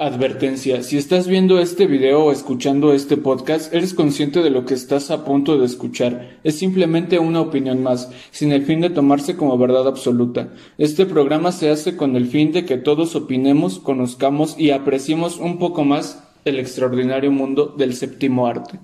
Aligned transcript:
Advertencia, 0.00 0.84
si 0.84 0.96
estás 0.96 1.26
viendo 1.26 1.58
este 1.58 1.88
video 1.88 2.26
o 2.26 2.30
escuchando 2.30 2.92
este 2.92 3.16
podcast, 3.16 3.74
eres 3.74 3.94
consciente 3.94 4.42
de 4.42 4.50
lo 4.50 4.64
que 4.64 4.74
estás 4.74 5.10
a 5.10 5.24
punto 5.24 5.58
de 5.58 5.66
escuchar. 5.66 6.38
Es 6.44 6.56
simplemente 6.56 7.18
una 7.18 7.40
opinión 7.40 7.82
más, 7.82 8.08
sin 8.30 8.52
el 8.52 8.62
fin 8.62 8.80
de 8.80 8.90
tomarse 8.90 9.34
como 9.34 9.58
verdad 9.58 9.88
absoluta. 9.88 10.50
Este 10.78 11.04
programa 11.04 11.50
se 11.50 11.70
hace 11.70 11.96
con 11.96 12.14
el 12.14 12.26
fin 12.26 12.52
de 12.52 12.64
que 12.64 12.76
todos 12.76 13.16
opinemos, 13.16 13.80
conozcamos 13.80 14.54
y 14.56 14.70
apreciemos 14.70 15.38
un 15.38 15.58
poco 15.58 15.82
más 15.82 16.22
el 16.44 16.60
extraordinario 16.60 17.32
mundo 17.32 17.74
del 17.76 17.92
séptimo 17.94 18.46
arte. 18.46 18.78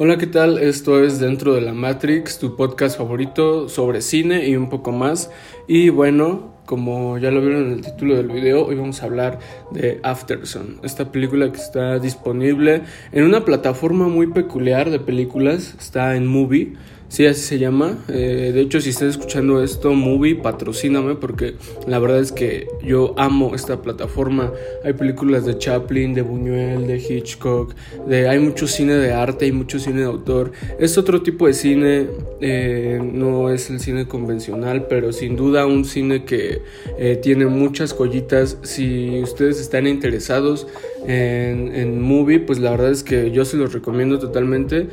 Hola, 0.00 0.16
¿qué 0.16 0.28
tal? 0.28 0.58
Esto 0.58 1.02
es 1.02 1.18
Dentro 1.18 1.54
de 1.54 1.60
la 1.60 1.74
Matrix, 1.74 2.38
tu 2.38 2.54
podcast 2.54 2.96
favorito 2.96 3.68
sobre 3.68 4.00
cine 4.00 4.46
y 4.46 4.54
un 4.54 4.68
poco 4.68 4.92
más. 4.92 5.28
Y 5.66 5.88
bueno, 5.88 6.54
como 6.66 7.18
ya 7.18 7.32
lo 7.32 7.40
vieron 7.40 7.66
en 7.66 7.72
el 7.72 7.80
título 7.80 8.14
del 8.14 8.28
video, 8.28 8.64
hoy 8.64 8.76
vamos 8.76 9.02
a 9.02 9.06
hablar 9.06 9.40
de 9.72 9.98
Afterson, 10.04 10.78
esta 10.84 11.10
película 11.10 11.50
que 11.50 11.58
está 11.58 11.98
disponible 11.98 12.82
en 13.10 13.24
una 13.24 13.44
plataforma 13.44 14.06
muy 14.06 14.28
peculiar 14.28 14.88
de 14.90 15.00
películas, 15.00 15.74
está 15.76 16.14
en 16.14 16.28
Movie. 16.28 16.74
Sí, 17.08 17.24
así 17.24 17.40
se 17.40 17.58
llama. 17.58 17.96
Eh, 18.08 18.52
de 18.54 18.60
hecho, 18.60 18.80
si 18.82 18.90
estás 18.90 19.08
escuchando 19.08 19.62
esto, 19.62 19.94
Movie, 19.94 20.34
patrocíname 20.36 21.14
porque 21.14 21.54
la 21.86 21.98
verdad 21.98 22.20
es 22.20 22.32
que 22.32 22.68
yo 22.84 23.14
amo 23.16 23.54
esta 23.54 23.80
plataforma. 23.80 24.52
Hay 24.84 24.92
películas 24.92 25.46
de 25.46 25.56
Chaplin, 25.56 26.12
de 26.12 26.20
Buñuel, 26.20 26.86
de 26.86 26.98
Hitchcock, 26.98 27.74
de, 28.06 28.28
hay 28.28 28.38
mucho 28.38 28.66
cine 28.66 28.94
de 28.94 29.12
arte, 29.12 29.46
hay 29.46 29.52
mucho 29.52 29.78
cine 29.78 30.00
de 30.00 30.06
autor. 30.06 30.52
Es 30.78 30.98
otro 30.98 31.22
tipo 31.22 31.46
de 31.46 31.54
cine, 31.54 32.06
eh, 32.42 33.00
no 33.02 33.50
es 33.50 33.70
el 33.70 33.80
cine 33.80 34.06
convencional, 34.06 34.86
pero 34.86 35.10
sin 35.12 35.34
duda 35.34 35.66
un 35.66 35.86
cine 35.86 36.24
que 36.24 36.60
eh, 36.98 37.18
tiene 37.22 37.46
muchas 37.46 37.94
joyitas. 37.94 38.58
Si 38.62 39.22
ustedes 39.22 39.58
están 39.60 39.86
interesados 39.86 40.66
en, 41.06 42.00
Movie, 42.02 42.40
pues 42.40 42.58
la 42.58 42.72
verdad 42.72 42.90
es 42.90 43.02
que 43.02 43.30
yo 43.30 43.44
se 43.44 43.56
los 43.56 43.72
recomiendo 43.72 44.18
totalmente. 44.18 44.88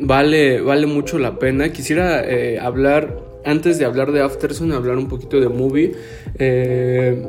vale, 0.00 0.60
vale 0.60 0.74
vale 0.74 0.86
mucho 0.86 1.20
la 1.20 1.38
pena. 1.38 1.72
Quisiera 1.72 2.28
eh, 2.28 2.58
hablar, 2.58 3.20
antes 3.44 3.78
de 3.78 3.84
hablar 3.84 4.10
de 4.10 4.22
Afterson, 4.22 4.72
hablar 4.72 4.98
un 4.98 5.08
poquito 5.08 5.38
de 5.38 5.48
movie. 5.48 5.92
Eh, 6.36 7.24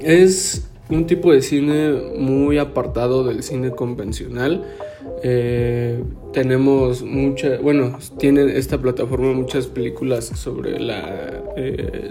es 0.00 0.66
un 0.88 1.06
tipo 1.06 1.30
de 1.30 1.42
cine 1.42 1.90
muy 2.16 2.56
apartado 2.56 3.22
del 3.22 3.42
cine 3.42 3.70
convencional. 3.72 4.64
Eh, 5.22 6.02
tenemos 6.32 7.02
muchas, 7.02 7.60
bueno, 7.62 7.98
tiene 8.18 8.56
esta 8.58 8.78
plataforma 8.78 9.32
muchas 9.32 9.66
películas 9.66 10.26
sobre 10.26 10.80
las 10.80 11.10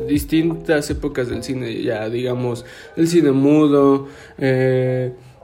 distintas 0.08 0.90
épocas 0.90 1.30
del 1.30 1.44
cine, 1.44 1.82
ya 1.82 2.10
digamos, 2.10 2.66
el 2.96 3.08
cine 3.08 3.32
mudo, 3.32 4.08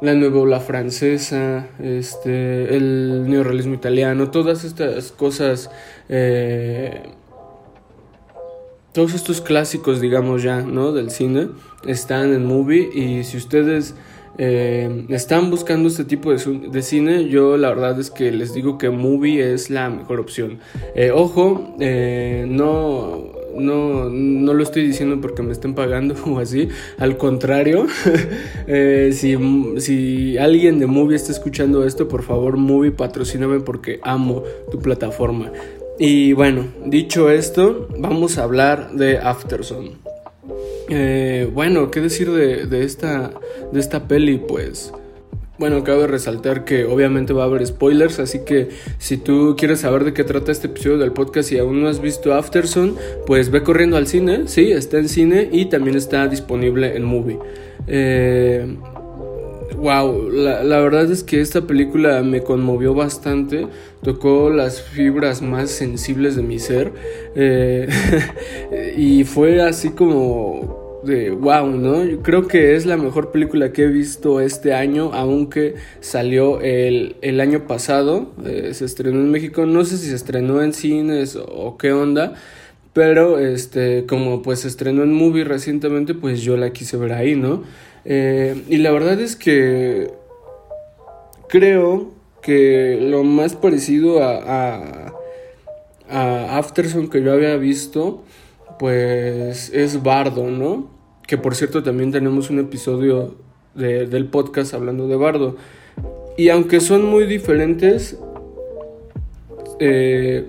la 0.02 0.14
nueva 0.14 0.40
ola 0.42 0.59
francesa, 0.59 1.68
este, 1.82 2.76
el 2.76 3.28
neorrealismo 3.28 3.74
italiano, 3.74 4.30
todas 4.30 4.64
estas 4.64 5.12
cosas, 5.12 5.72
eh, 6.08 7.02
todos 8.98 9.14
estos 9.14 9.42
clásicos, 9.42 10.02
digamos 10.02 10.42
ya, 10.42 10.62
¿no? 10.62 10.92
Del 10.92 11.12
cine 11.12 11.50
están 11.86 12.34
en 12.34 12.48
Movie 12.48 12.90
y 12.92 13.23
si 13.26 13.38
ustedes 13.38 13.94
eh, 14.40 15.06
están 15.09 15.52
buscando 15.52 15.88
este 15.88 16.03
tipo 16.03 16.31
de, 16.31 16.81
cine, 16.81 17.30
yo 17.30 17.58
la 17.58 17.70
verdad 17.70 18.00
es 18.00 18.09
que 18.09 18.31
les 18.31 18.56
digo 18.56 18.80
que 18.80 18.90
Movie 18.90 19.53
es 19.53 19.70
la 19.70 19.92
mejor 19.92 20.20
opción. 20.20 20.58
Eh, 20.95 21.12
ojo, 21.12 21.75
no 21.78 23.38
no, 23.59 24.09
no 24.09 24.53
lo 24.53 24.64
estoy 24.64 24.86
diciendo 24.86 25.20
porque 25.22 25.42
me 25.42 25.52
estén 25.52 25.73
pagando 25.73 26.16
o 26.25 26.40
así. 26.40 26.69
Al 26.97 27.18
contrario, 27.18 27.88
eh, 28.68 29.12
si, 29.14 29.38
si, 29.79 30.38
alguien 30.38 30.79
de 30.79 30.88
Movie 30.88 31.16
está 31.16 31.31
escuchando 31.31 31.85
esto, 31.85 32.08
por 32.08 32.24
favor, 32.24 32.58
Movie, 32.58 32.91
patrocíname 32.91 33.59
porque 33.59 34.00
amo 34.03 34.44
tu 34.72 34.79
plataforma. 34.79 35.52
Y 36.00 36.34
bueno, 36.34 36.68
dicho 36.85 37.30
esto, 37.30 37.88
vamos 37.97 38.38
a 38.38 38.44
hablar 38.44 38.91
de 38.91 39.18
Afterson. 39.18 39.97
Eh, 40.90 41.50
bueno, 41.53 41.90
¿qué 41.90 42.02
decir 42.02 42.31
de, 42.31 42.68
de, 42.68 42.84
esta, 42.84 43.31
de 43.72 43.80
esta 43.80 44.08
peli? 44.08 44.38
Pues 44.38 44.94
bueno, 45.58 45.84
cabe 45.84 46.06
resaltar 46.06 46.66
que 46.66 46.85
obviamente 46.85 47.34
va 47.34 47.44
a 47.44 47.46
haber 47.47 47.66
spoilers, 47.66 48.19
así 48.19 48.46
que 48.46 48.69
si 49.00 49.18
tú 49.18 49.56
quieres 49.58 49.80
saber 49.80 50.03
de 50.03 50.13
qué 50.13 50.24
trata 50.24 50.52
este 50.52 50.68
episodio 50.68 51.00
del 51.00 51.13
podcast 51.13 51.52
y 51.52 51.58
aún 51.58 51.81
no 51.81 51.88
has 51.88 52.00
visto 52.00 52.35
Afterson, 52.35 52.96
pues 53.25 53.50
ve 53.50 53.64
corriendo 53.64 53.97
al 53.97 54.06
cine, 54.06 54.44
sí, 54.46 54.72
está 54.72 55.00
en 55.00 55.09
cine 55.09 55.50
y 55.52 55.66
también 55.66 55.97
está 55.97 56.28
disponible 56.28 56.96
en 56.96 57.03
movie. 57.03 57.40
Eh, 57.88 58.78
wow, 59.78 60.30
la, 60.30 60.80
verdad 60.80 61.12
es 61.12 61.24
que 61.24 61.40
esta 61.40 61.62
película 61.62 62.22
me 62.24 62.42
conmovió 62.42 62.94
bastante, 62.94 63.68
tocó 64.02 64.50
las 64.50 64.82
fibras 64.82 65.42
más 65.42 65.70
sensibles 65.70 66.36
de 66.36 66.44
mi 66.44 66.60
ser 66.60 66.92
eh, 67.36 67.88
y 68.98 69.24
fue 69.24 69.62
así 69.62 69.92
como 69.92 71.02
de 71.04 71.32
wow, 71.32 71.68
¿no? 71.68 72.04
Yo 72.04 72.22
creo 72.22 72.48
que 72.48 72.76
es 72.76 72.86
la 72.86 72.98
mejor 72.98 73.32
película 73.32 73.72
que 73.72 73.84
he 73.84 73.88
visto 73.88 74.42
este 74.42 74.74
año, 74.74 75.12
aunque 75.14 75.76
salió 76.00 76.59
el, 76.62 77.40
año 77.40 77.68
pasado, 77.68 78.34
eh, 78.46 78.72
se 78.74 78.86
estrenó 78.86 79.20
en 79.20 79.30
México, 79.32 79.66
no 79.66 79.86
sé 79.86 79.98
si 79.98 80.08
se 80.08 80.16
estrenó 80.16 80.62
en 80.62 80.74
cines 80.74 81.36
o, 81.36 81.78
qué 81.78 81.92
onda, 81.92 82.34
pero 82.94 83.38
este, 83.40 84.06
como 84.08 84.42
pues 84.42 84.62
se 84.62 84.68
estrenó 84.68 85.04
en 85.04 85.14
movie 85.14 85.44
recientemente, 85.44 86.16
pues 86.16 86.42
yo 86.42 86.58
la 86.58 86.72
quise 86.72 86.98
ver 86.98 87.14
ahí, 87.14 87.36
¿no? 87.36 87.64
Eh, 88.09 88.63
y 88.69 88.78
la 88.78 88.91
verdad 88.91 89.19
es 89.19 89.35
que 89.35 90.09
creo 91.50 92.12
que 92.41 92.97
lo 93.01 93.25
más 93.25 93.56
parecido 93.56 94.23
a, 94.23 94.38
a, 94.38 95.13
a 96.09 96.57
Afterson 96.57 97.09
que 97.09 97.22
yo 97.22 97.34
había 97.34 97.57
visto, 97.57 98.23
pues 98.79 99.69
es 99.73 100.01
Bardo, 100.03 100.50
¿no? 100.50 100.90
Que 101.28 101.38
por 101.38 101.53
cierto 101.56 101.84
también 101.84 102.13
tenemos 102.13 102.50
un 102.50 102.59
episodio 102.59 103.35
del 103.75 104.28
podcast 104.28 104.73
hablando 104.73 105.07
de 105.09 105.17
Bardo. 105.17 105.57
Y 106.38 106.50
aunque 106.50 106.79
son 106.79 107.06
muy 107.06 107.25
diferentes, 107.25 108.17
eh, 109.79 110.47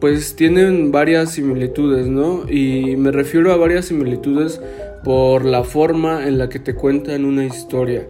pues 0.00 0.34
tienen 0.34 0.90
varias 0.90 1.32
similitudes, 1.32 2.06
¿no? 2.06 2.48
Y 2.48 2.96
me 2.96 3.12
refiero 3.12 3.52
a 3.52 3.56
varias 3.56 3.84
similitudes 3.86 4.60
por 5.04 5.44
la 5.44 5.64
forma 5.64 6.26
en 6.26 6.38
la 6.38 6.48
que 6.48 6.58
te 6.58 6.74
cuentan 6.74 7.24
una 7.24 7.44
historia, 7.44 8.06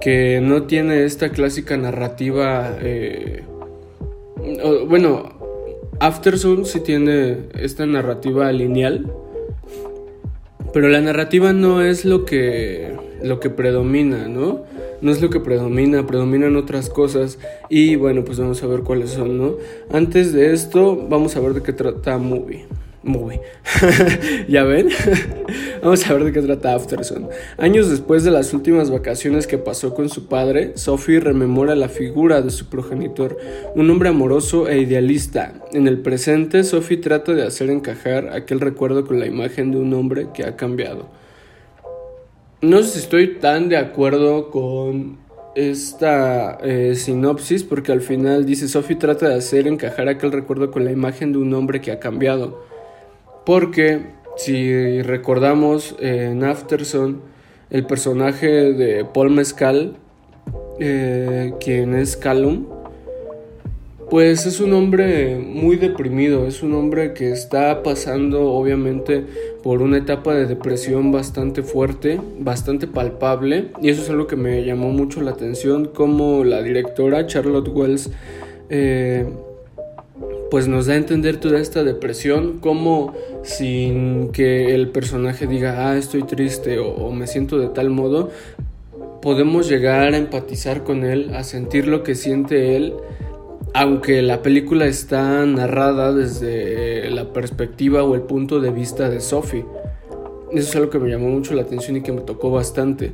que 0.00 0.40
no 0.40 0.64
tiene 0.64 1.04
esta 1.04 1.30
clásica 1.30 1.76
narrativa, 1.76 2.76
eh, 2.80 3.42
bueno, 4.88 5.32
Aftersun 5.98 6.64
sí 6.64 6.80
tiene 6.80 7.48
esta 7.58 7.86
narrativa 7.86 8.52
lineal, 8.52 9.10
pero 10.72 10.88
la 10.88 11.00
narrativa 11.00 11.52
no 11.52 11.82
es 11.82 12.04
lo 12.04 12.24
que, 12.24 12.94
lo 13.22 13.40
que 13.40 13.50
predomina, 13.50 14.28
¿no? 14.28 14.64
No 15.00 15.10
es 15.10 15.20
lo 15.20 15.30
que 15.30 15.40
predomina, 15.40 16.06
predominan 16.06 16.56
otras 16.56 16.88
cosas 16.90 17.38
y 17.68 17.96
bueno, 17.96 18.24
pues 18.24 18.38
vamos 18.38 18.62
a 18.62 18.66
ver 18.66 18.80
cuáles 18.80 19.10
son, 19.10 19.38
¿no? 19.38 19.56
Antes 19.90 20.32
de 20.32 20.52
esto, 20.52 20.96
vamos 21.08 21.36
a 21.36 21.40
ver 21.40 21.54
de 21.54 21.62
qué 21.62 21.72
trata 21.72 22.18
Movie. 22.18 22.66
Movie. 23.06 23.40
¿Ya 24.48 24.64
ven? 24.64 24.88
Vamos 25.82 26.06
a 26.06 26.12
ver 26.12 26.24
de 26.24 26.32
qué 26.32 26.42
trata 26.42 26.74
Afterson. 26.74 27.28
Años 27.58 27.88
después 27.88 28.24
de 28.24 28.30
las 28.30 28.52
últimas 28.52 28.90
vacaciones 28.90 29.46
que 29.46 29.58
pasó 29.58 29.94
con 29.94 30.08
su 30.08 30.26
padre, 30.26 30.72
Sophie 30.76 31.20
rememora 31.20 31.74
la 31.74 31.88
figura 31.88 32.42
de 32.42 32.50
su 32.50 32.66
progenitor, 32.66 33.38
un 33.74 33.88
hombre 33.90 34.08
amoroso 34.08 34.68
e 34.68 34.80
idealista. 34.80 35.54
En 35.72 35.86
el 35.88 36.00
presente, 36.00 36.64
Sophie 36.64 36.98
trata 36.98 37.32
de 37.32 37.44
hacer 37.44 37.70
encajar 37.70 38.30
aquel 38.30 38.60
recuerdo 38.60 39.06
con 39.06 39.20
la 39.20 39.26
imagen 39.26 39.70
de 39.70 39.78
un 39.78 39.94
hombre 39.94 40.28
que 40.34 40.44
ha 40.44 40.56
cambiado. 40.56 41.08
No 42.62 42.82
sé 42.82 42.90
si 42.90 42.98
estoy 43.00 43.34
tan 43.36 43.68
de 43.68 43.76
acuerdo 43.76 44.50
con 44.50 45.18
esta 45.54 46.58
eh, 46.62 46.94
sinopsis 46.94 47.64
porque 47.64 47.92
al 47.92 48.02
final 48.02 48.44
dice 48.44 48.68
Sophie 48.68 48.96
trata 48.96 49.28
de 49.28 49.36
hacer 49.36 49.66
encajar 49.66 50.08
aquel 50.08 50.30
recuerdo 50.30 50.70
con 50.70 50.84
la 50.84 50.92
imagen 50.92 51.32
de 51.32 51.38
un 51.38 51.54
hombre 51.54 51.80
que 51.80 51.92
ha 51.92 51.98
cambiado. 51.98 52.64
Porque 53.46 54.00
si 54.36 55.00
recordamos 55.02 55.94
en 56.00 56.44
Afterson, 56.44 57.22
el 57.70 57.86
personaje 57.86 58.72
de 58.72 59.04
Paul 59.04 59.30
Mescal, 59.30 59.96
eh, 60.78 61.52
quien 61.60 61.94
es 61.94 62.16
Callum, 62.16 62.66
Pues 64.08 64.46
es 64.46 64.60
un 64.60 64.72
hombre 64.72 65.36
muy 65.36 65.74
deprimido, 65.74 66.46
es 66.46 66.62
un 66.62 66.74
hombre 66.74 67.12
que 67.12 67.32
está 67.32 67.82
pasando 67.82 68.52
obviamente 68.52 69.24
por 69.64 69.82
una 69.82 69.98
etapa 69.98 70.32
de 70.32 70.46
depresión 70.46 71.10
bastante 71.10 71.64
fuerte, 71.64 72.20
bastante 72.38 72.86
palpable, 72.86 73.72
y 73.82 73.88
eso 73.88 74.02
es 74.02 74.10
algo 74.10 74.28
que 74.28 74.36
me 74.36 74.64
llamó 74.64 74.90
mucho 74.90 75.20
la 75.22 75.32
atención, 75.32 75.86
como 75.92 76.44
la 76.44 76.62
directora 76.62 77.26
Charlotte 77.26 77.66
Wells 77.66 78.10
eh, 78.70 79.26
pues 80.56 80.68
nos 80.68 80.86
da 80.86 80.94
a 80.94 80.96
entender 80.96 81.36
toda 81.36 81.60
esta 81.60 81.84
depresión, 81.84 82.60
como 82.60 83.12
sin 83.42 84.32
que 84.32 84.74
el 84.74 84.88
personaje 84.88 85.46
diga, 85.46 85.90
ah, 85.90 85.98
estoy 85.98 86.22
triste 86.22 86.78
o, 86.78 87.12
me 87.12 87.26
siento 87.26 87.58
de 87.58 87.68
tal 87.68 87.90
modo, 87.90 88.30
podemos 89.20 89.68
llegar 89.68 90.14
a 90.14 90.16
empatizar 90.16 90.82
con 90.82 91.04
él, 91.04 91.34
a 91.34 91.44
sentir 91.44 91.86
lo 91.86 92.02
que 92.02 92.14
siente 92.14 92.74
él, 92.74 92.94
aunque 93.74 94.22
la 94.22 94.40
película 94.40 94.86
está 94.86 95.44
narrada 95.44 96.14
desde 96.14 97.10
la 97.10 97.34
perspectiva 97.34 98.02
o 98.02 98.14
el 98.14 98.22
punto 98.22 98.58
de 98.58 98.70
vista 98.70 99.10
de 99.10 99.20
Sophie. 99.20 99.66
Eso 100.52 100.70
es 100.70 100.74
algo 100.74 100.88
que 100.88 100.98
me 100.98 101.10
llamó 101.10 101.28
mucho 101.28 101.52
la 101.52 101.64
atención 101.64 101.98
y 101.98 102.00
que 102.00 102.12
me 102.12 102.22
tocó 102.22 102.50
bastante. 102.50 103.12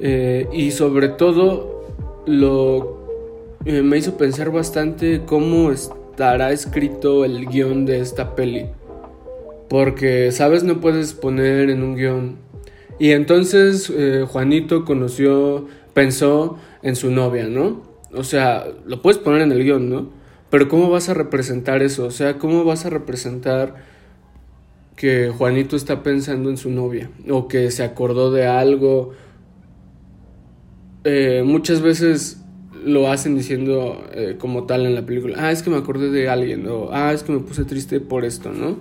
Eh, 0.00 0.48
y 0.54 0.70
sobre 0.70 1.10
todo 1.10 1.84
lo 2.24 2.96
eh, 3.66 3.82
me 3.82 3.98
hizo 3.98 4.16
pensar 4.16 4.50
bastante 4.50 5.20
cómo 5.26 5.70
estará 6.18 6.50
escrito 6.50 7.24
el 7.24 7.46
guion 7.46 7.86
de 7.86 8.00
esta 8.00 8.34
peli. 8.34 8.66
Porque, 9.68 10.32
¿sabes? 10.32 10.64
No 10.64 10.80
puedes 10.80 11.14
poner 11.14 11.70
en 11.70 11.84
un 11.84 11.94
guion. 11.94 12.38
Y 12.98 13.12
entonces 13.12 13.88
eh, 13.96 14.26
Juanito 14.28 14.84
conoció, 14.84 15.68
pensó 15.94 16.58
en 16.82 16.96
su 16.96 17.12
novia, 17.12 17.46
¿no? 17.46 17.82
O 18.12 18.24
sea, 18.24 18.66
lo 18.84 19.00
puedes 19.00 19.18
poner 19.18 19.42
en 19.42 19.52
el 19.52 19.62
guion, 19.62 19.88
¿no? 19.88 20.10
Pero 20.50 20.66
¿cómo 20.66 20.90
vas 20.90 21.08
a 21.08 21.14
representar 21.14 21.82
eso? 21.82 22.06
O 22.06 22.10
sea, 22.10 22.36
¿cómo 22.38 22.64
vas 22.64 22.84
a 22.84 22.90
representar 22.90 23.76
que 24.96 25.28
Juanito 25.28 25.76
está 25.76 26.02
pensando 26.02 26.50
en 26.50 26.56
su 26.56 26.68
novia? 26.68 27.12
O 27.30 27.46
que 27.46 27.70
se 27.70 27.84
acordó 27.84 28.32
de 28.32 28.48
algo. 28.48 29.12
Eh, 31.04 31.44
muchas 31.46 31.80
veces 31.80 32.42
lo 32.88 33.10
hacen 33.10 33.36
diciendo 33.36 34.04
eh, 34.12 34.36
como 34.38 34.64
tal 34.64 34.86
en 34.86 34.94
la 34.94 35.04
película, 35.06 35.36
ah, 35.38 35.52
es 35.52 35.62
que 35.62 35.70
me 35.70 35.76
acordé 35.76 36.10
de 36.10 36.28
alguien, 36.28 36.66
o 36.68 36.90
ah, 36.92 37.12
es 37.12 37.22
que 37.22 37.32
me 37.32 37.40
puse 37.40 37.64
triste 37.64 38.00
por 38.00 38.24
esto, 38.24 38.52
¿no? 38.52 38.78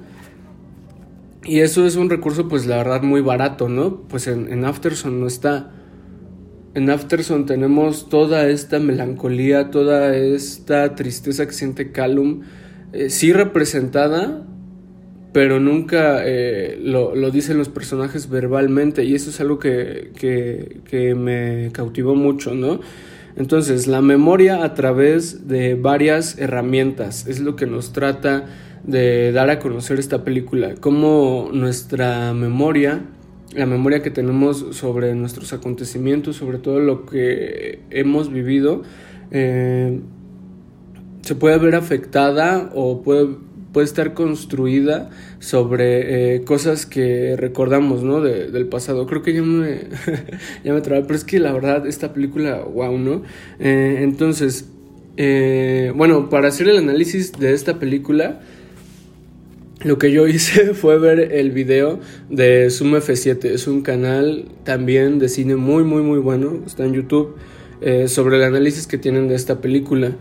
Y 1.44 1.60
eso 1.60 1.86
es 1.86 1.96
un 1.96 2.10
recurso, 2.10 2.50
pues 2.50 2.66
la 2.66 2.78
verdad, 2.78 3.04
muy 3.04 3.22
barato, 3.22 3.70
¿no? 3.70 4.02
Pues 4.10 4.28
en, 4.28 4.52
en 4.52 4.66
Afterson 4.66 5.20
no 5.20 5.28
está. 5.28 5.72
En 6.74 6.90
Afterson 6.90 7.46
tenemos 7.46 8.10
toda 8.10 8.50
esta 8.50 8.80
melancolía, 8.80 9.72
toda 9.72 10.16
esta 10.16 10.94
tristeza 10.96 11.46
que 11.46 11.54
siente 11.54 11.92
Callum, 11.92 12.42
eh, 12.92 13.10
sí 13.10 13.32
representada, 13.32 14.46
pero 15.32 15.60
nunca 15.60 16.22
eh, 16.26 16.78
lo, 16.82 17.16
lo, 17.16 17.32
dicen 17.32 17.58
los 17.58 17.70
personajes 17.70 18.30
verbalmente, 18.30 19.06
y 19.06 19.16
eso 19.16 19.30
es 19.30 19.40
algo 19.40 19.58
que, 19.58 20.12
que, 20.20 20.82
que 20.84 21.16
me 21.16 21.72
cautivó 21.72 22.14
mucho, 22.14 22.54
¿no? 22.54 22.82
Entonces, 23.38 23.86
la 23.86 24.02
memoria 24.02 24.64
a 24.64 24.74
través 24.74 25.48
de 25.48 25.76
varias 25.76 26.40
herramientas 26.40 27.28
es 27.28 27.40
lo 27.40 27.56
que 27.56 27.68
nos 27.68 27.94
trata 27.94 28.46
de 28.84 29.32
dar 29.32 29.52
a 29.52 29.60
conocer 29.60 30.00
esta 30.00 30.24
película, 30.24 30.74
cómo 30.80 31.50
nuestra 31.54 32.34
memoria, 32.34 33.06
la 33.54 33.68
memoria 33.68 34.02
que 34.02 34.10
tenemos 34.10 34.66
sobre 34.72 35.14
nuestros 35.14 35.54
acontecimientos, 35.54 36.36
sobre 36.36 36.58
todo 36.58 36.80
lo 36.80 37.06
que 37.06 37.82
hemos 37.92 38.32
vivido, 38.32 38.82
eh, 39.30 40.00
se 41.22 41.36
puede 41.36 41.60
ver 41.60 41.76
afectada 41.76 42.72
o 42.74 43.04
puede 43.04 43.36
puede 43.74 43.86
estar 43.86 44.14
construida 44.14 45.10
sobre 45.40 46.36
eh, 46.36 46.44
cosas 46.44 46.86
que 46.86 47.36
recordamos, 47.38 48.04
¿no? 48.04 48.22
del 48.22 48.68
pasado. 48.68 49.06
Creo 49.08 49.22
que 49.22 49.34
ya 49.34 49.42
me, 49.42 49.82
ya 50.64 50.74
me 50.74 50.82
pero 50.82 51.16
es 51.16 51.24
que 51.24 51.40
la 51.40 51.52
verdad, 51.54 51.86
esta 51.88 52.14
película, 52.14 52.64
wow, 52.64 52.98
¿no? 52.98 53.24
Eh, 53.60 54.00
entonces, 54.02 54.70
eh, 55.18 55.92
bueno, 55.96 56.30
para 56.30 56.48
hacer 56.48 56.68
el 56.70 56.78
análisis 56.78 57.34
de 57.34 57.54
esta 57.54 57.80
película, 57.80 58.42
lo 59.84 59.98
que 59.98 60.12
yo 60.12 60.28
hice 60.28 60.74
fue 60.74 60.98
ver 60.98 61.20
el 61.34 61.52
video 61.52 62.00
de 62.30 62.70
Zoom 62.70 62.96
F7. 62.96 63.46
Es 63.46 63.68
un 63.68 63.82
canal 63.82 64.46
también 64.64 65.20
de 65.20 65.30
cine 65.30 65.56
muy, 65.56 65.84
muy, 65.84 66.02
muy 66.02 66.20
bueno. 66.20 66.64
Está 66.66 66.86
en 66.86 66.94
YouTube. 66.94 67.36
sobre 68.08 68.38
el 68.38 68.44
análisis 68.44 68.88
que 68.88 68.98
tienen 68.98 69.28
de 69.28 69.36
esta 69.36 69.62
película. 69.62 70.16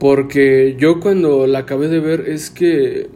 Porque 0.00 0.76
yo 0.78 0.98
cuando 0.98 1.46
la 1.46 1.60
acabé 1.60 1.88
de 1.88 2.00
ver 2.00 2.24
es 2.26 2.48
que 2.50 3.10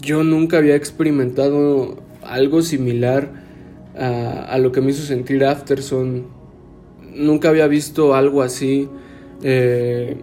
yo 0.00 0.22
nunca 0.22 0.58
había 0.58 0.76
experimentado 0.76 1.96
algo 2.22 2.62
similar 2.62 3.42
a, 3.96 4.56
lo 4.58 4.70
que 4.70 4.80
me 4.80 4.92
hizo 4.92 5.02
sentir 5.02 5.44
Afterson. 5.44 6.26
Nunca 7.14 7.48
había 7.48 7.66
visto 7.66 8.14
algo 8.14 8.42
así. 8.42 8.88
Eh, 9.42 10.16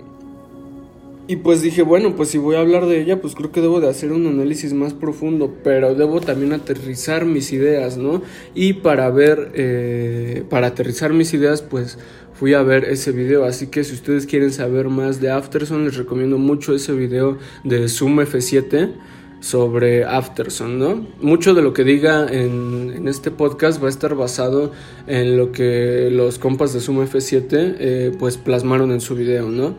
y 1.28 1.38
pues 1.38 1.62
dije, 1.62 1.82
bueno, 1.82 2.16
pues 2.16 2.30
si 2.30 2.38
voy 2.38 2.56
a 2.56 2.60
hablar 2.60 2.88
de 2.88 3.00
ella, 3.00 3.22
pues 3.22 3.36
creo 3.36 3.52
que 3.52 3.62
debo 3.62 3.80
de 3.80 3.90
hacer 3.90 4.12
un 4.12 4.28
análisis 4.28 4.74
más 4.74 4.94
profundo, 4.94 5.56
pero 5.64 5.96
debo 5.96 6.20
también 6.20 6.52
aterrizar 6.52 7.26
mis 7.26 7.54
ideas, 7.54 7.98
¿no? 7.98 8.22
Y 8.54 8.74
para 8.74 9.10
ver, 9.12 9.52
eh, 9.56 10.44
para 10.50 10.68
aterrizar 10.68 11.14
mis 11.14 11.34
ideas, 11.34 11.62
pues 11.62 11.98
fui 12.42 12.56
a 12.56 12.64
ver 12.64 12.86
ese 12.86 13.12
video. 13.12 13.46
Así 13.46 13.68
que 13.68 13.84
si 13.84 13.94
ustedes 13.94 14.26
quieren 14.26 14.52
saber 14.52 14.88
más 14.88 15.22
de 15.22 15.30
Afterson, 15.30 15.86
les 15.86 15.96
recomiendo 15.96 16.40
mucho 16.40 16.74
ese 16.74 16.92
video 16.92 17.38
de 17.64 17.88
Zoom 17.88 18.18
F7 18.18 18.94
sobre 19.42 20.06
Afterson, 20.06 20.80
¿no? 20.80 21.08
Mucho 21.22 21.54
de 21.54 21.62
lo 21.62 21.72
que 21.74 21.84
diga 21.84 22.28
en, 22.28 23.08
este 23.08 23.30
podcast 23.30 23.80
va 23.80 23.86
a 23.86 23.90
estar 23.92 24.16
basado 24.16 24.72
en 25.06 25.38
lo 25.38 25.52
que 25.52 26.10
los 26.12 26.40
compas 26.40 26.74
de 26.74 26.80
Zoom 26.80 27.06
F7 27.06 27.46
eh, 27.52 28.12
pues 28.18 28.38
plasmaron 28.38 28.92
en 28.92 29.02
su 29.02 29.14
video, 29.14 29.48
¿no? 29.48 29.76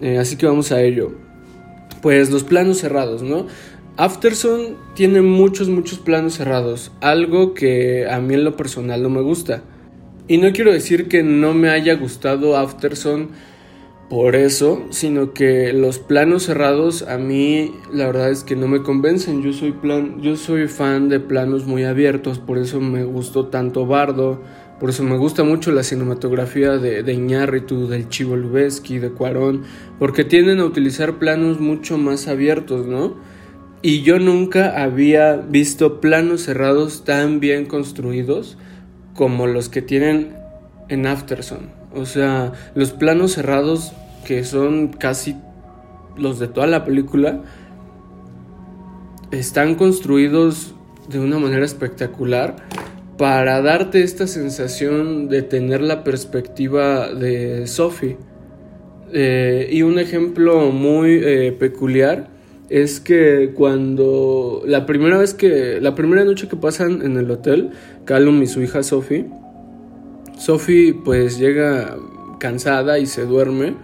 Eh, 0.00 0.18
así 0.18 0.34
que 0.34 0.46
vamos 0.46 0.72
a 0.72 0.82
ello. 0.82 1.12
Pues 2.00 2.32
los 2.32 2.42
planos 2.42 2.78
cerrados, 2.78 3.22
¿no? 3.22 3.46
Afterson 3.96 4.76
tiene 4.96 5.22
muchos, 5.22 5.68
muchos 5.68 6.00
planos 6.00 6.34
cerrados, 6.34 6.90
algo 7.00 7.54
que 7.54 8.08
a 8.10 8.18
mí 8.18 8.34
en 8.34 8.42
lo 8.42 8.56
personal 8.56 9.04
no 9.04 9.08
me 9.08 9.20
gusta. 9.20 9.62
Y 10.28 10.38
no 10.38 10.52
quiero 10.52 10.72
decir 10.72 11.08
que 11.08 11.22
no 11.22 11.52
me 11.52 11.68
haya 11.68 11.94
gustado 11.94 12.56
Afterson 12.56 13.30
por 14.08 14.36
eso, 14.36 14.86
sino 14.90 15.32
que 15.32 15.72
los 15.72 15.98
planos 15.98 16.42
cerrados 16.44 17.02
a 17.02 17.16
mí 17.16 17.72
la 17.90 18.06
verdad 18.06 18.30
es 18.30 18.44
que 18.44 18.54
no 18.54 18.68
me 18.68 18.82
convencen. 18.82 19.42
Yo 19.42 19.52
soy 19.52 19.72
plan, 19.72 20.20
yo 20.20 20.36
soy 20.36 20.68
fan 20.68 21.08
de 21.08 21.18
planos 21.18 21.66
muy 21.66 21.84
abiertos, 21.84 22.38
por 22.38 22.58
eso 22.58 22.78
me 22.78 23.04
gustó 23.04 23.46
tanto 23.46 23.86
Bardo, 23.86 24.42
por 24.78 24.90
eso 24.90 25.02
me 25.02 25.16
gusta 25.16 25.44
mucho 25.44 25.72
la 25.72 25.82
cinematografía 25.82 26.76
de, 26.76 27.02
de 27.02 27.16
del 27.88 28.08
Chivo 28.10 28.36
Lubeski, 28.36 28.98
de 28.98 29.10
Cuarón, 29.12 29.62
porque 29.98 30.24
tienden 30.24 30.60
a 30.60 30.66
utilizar 30.66 31.18
planos 31.18 31.58
mucho 31.58 31.96
más 31.96 32.28
abiertos, 32.28 32.86
¿no? 32.86 33.16
Y 33.80 34.02
yo 34.02 34.18
nunca 34.18 34.82
había 34.82 35.36
visto 35.36 36.00
planos 36.00 36.42
cerrados 36.42 37.04
tan 37.04 37.40
bien 37.40 37.64
construidos 37.64 38.58
como 39.14 39.46
los 39.46 39.68
que 39.68 39.82
tienen 39.82 40.34
en 40.88 41.06
Afterson. 41.06 41.70
O 41.94 42.06
sea, 42.06 42.52
los 42.74 42.92
planos 42.92 43.32
cerrados 43.32 43.92
que 44.26 44.44
son 44.44 44.88
casi 44.88 45.36
los 46.16 46.38
de 46.38 46.48
toda 46.48 46.66
la 46.66 46.84
película 46.84 47.40
están 49.30 49.74
construidos 49.74 50.74
de 51.08 51.18
una 51.18 51.38
manera 51.38 51.64
espectacular 51.64 52.56
para 53.18 53.62
darte 53.62 54.02
esta 54.02 54.26
sensación 54.26 55.28
de 55.28 55.42
tener 55.42 55.80
la 55.80 56.04
perspectiva 56.04 57.12
de 57.12 57.66
Sophie. 57.66 58.16
Eh, 59.14 59.68
y 59.70 59.82
un 59.82 59.98
ejemplo 59.98 60.70
muy 60.70 61.20
eh, 61.22 61.52
peculiar 61.52 62.31
es 62.68 63.00
que 63.00 63.52
cuando 63.54 64.62
la 64.66 64.86
primera 64.86 65.18
vez 65.18 65.34
que 65.34 65.80
la 65.80 65.94
primera 65.94 66.24
noche 66.24 66.48
que 66.48 66.56
pasan 66.56 67.02
en 67.02 67.16
el 67.16 67.30
hotel, 67.30 67.70
Callum 68.04 68.42
y 68.42 68.46
su 68.46 68.62
hija 68.62 68.82
Sophie, 68.82 69.26
Sophie 70.38 70.94
pues 71.04 71.38
llega 71.38 71.96
cansada 72.40 72.98
y 72.98 73.06
se 73.06 73.24
duerme 73.24 73.74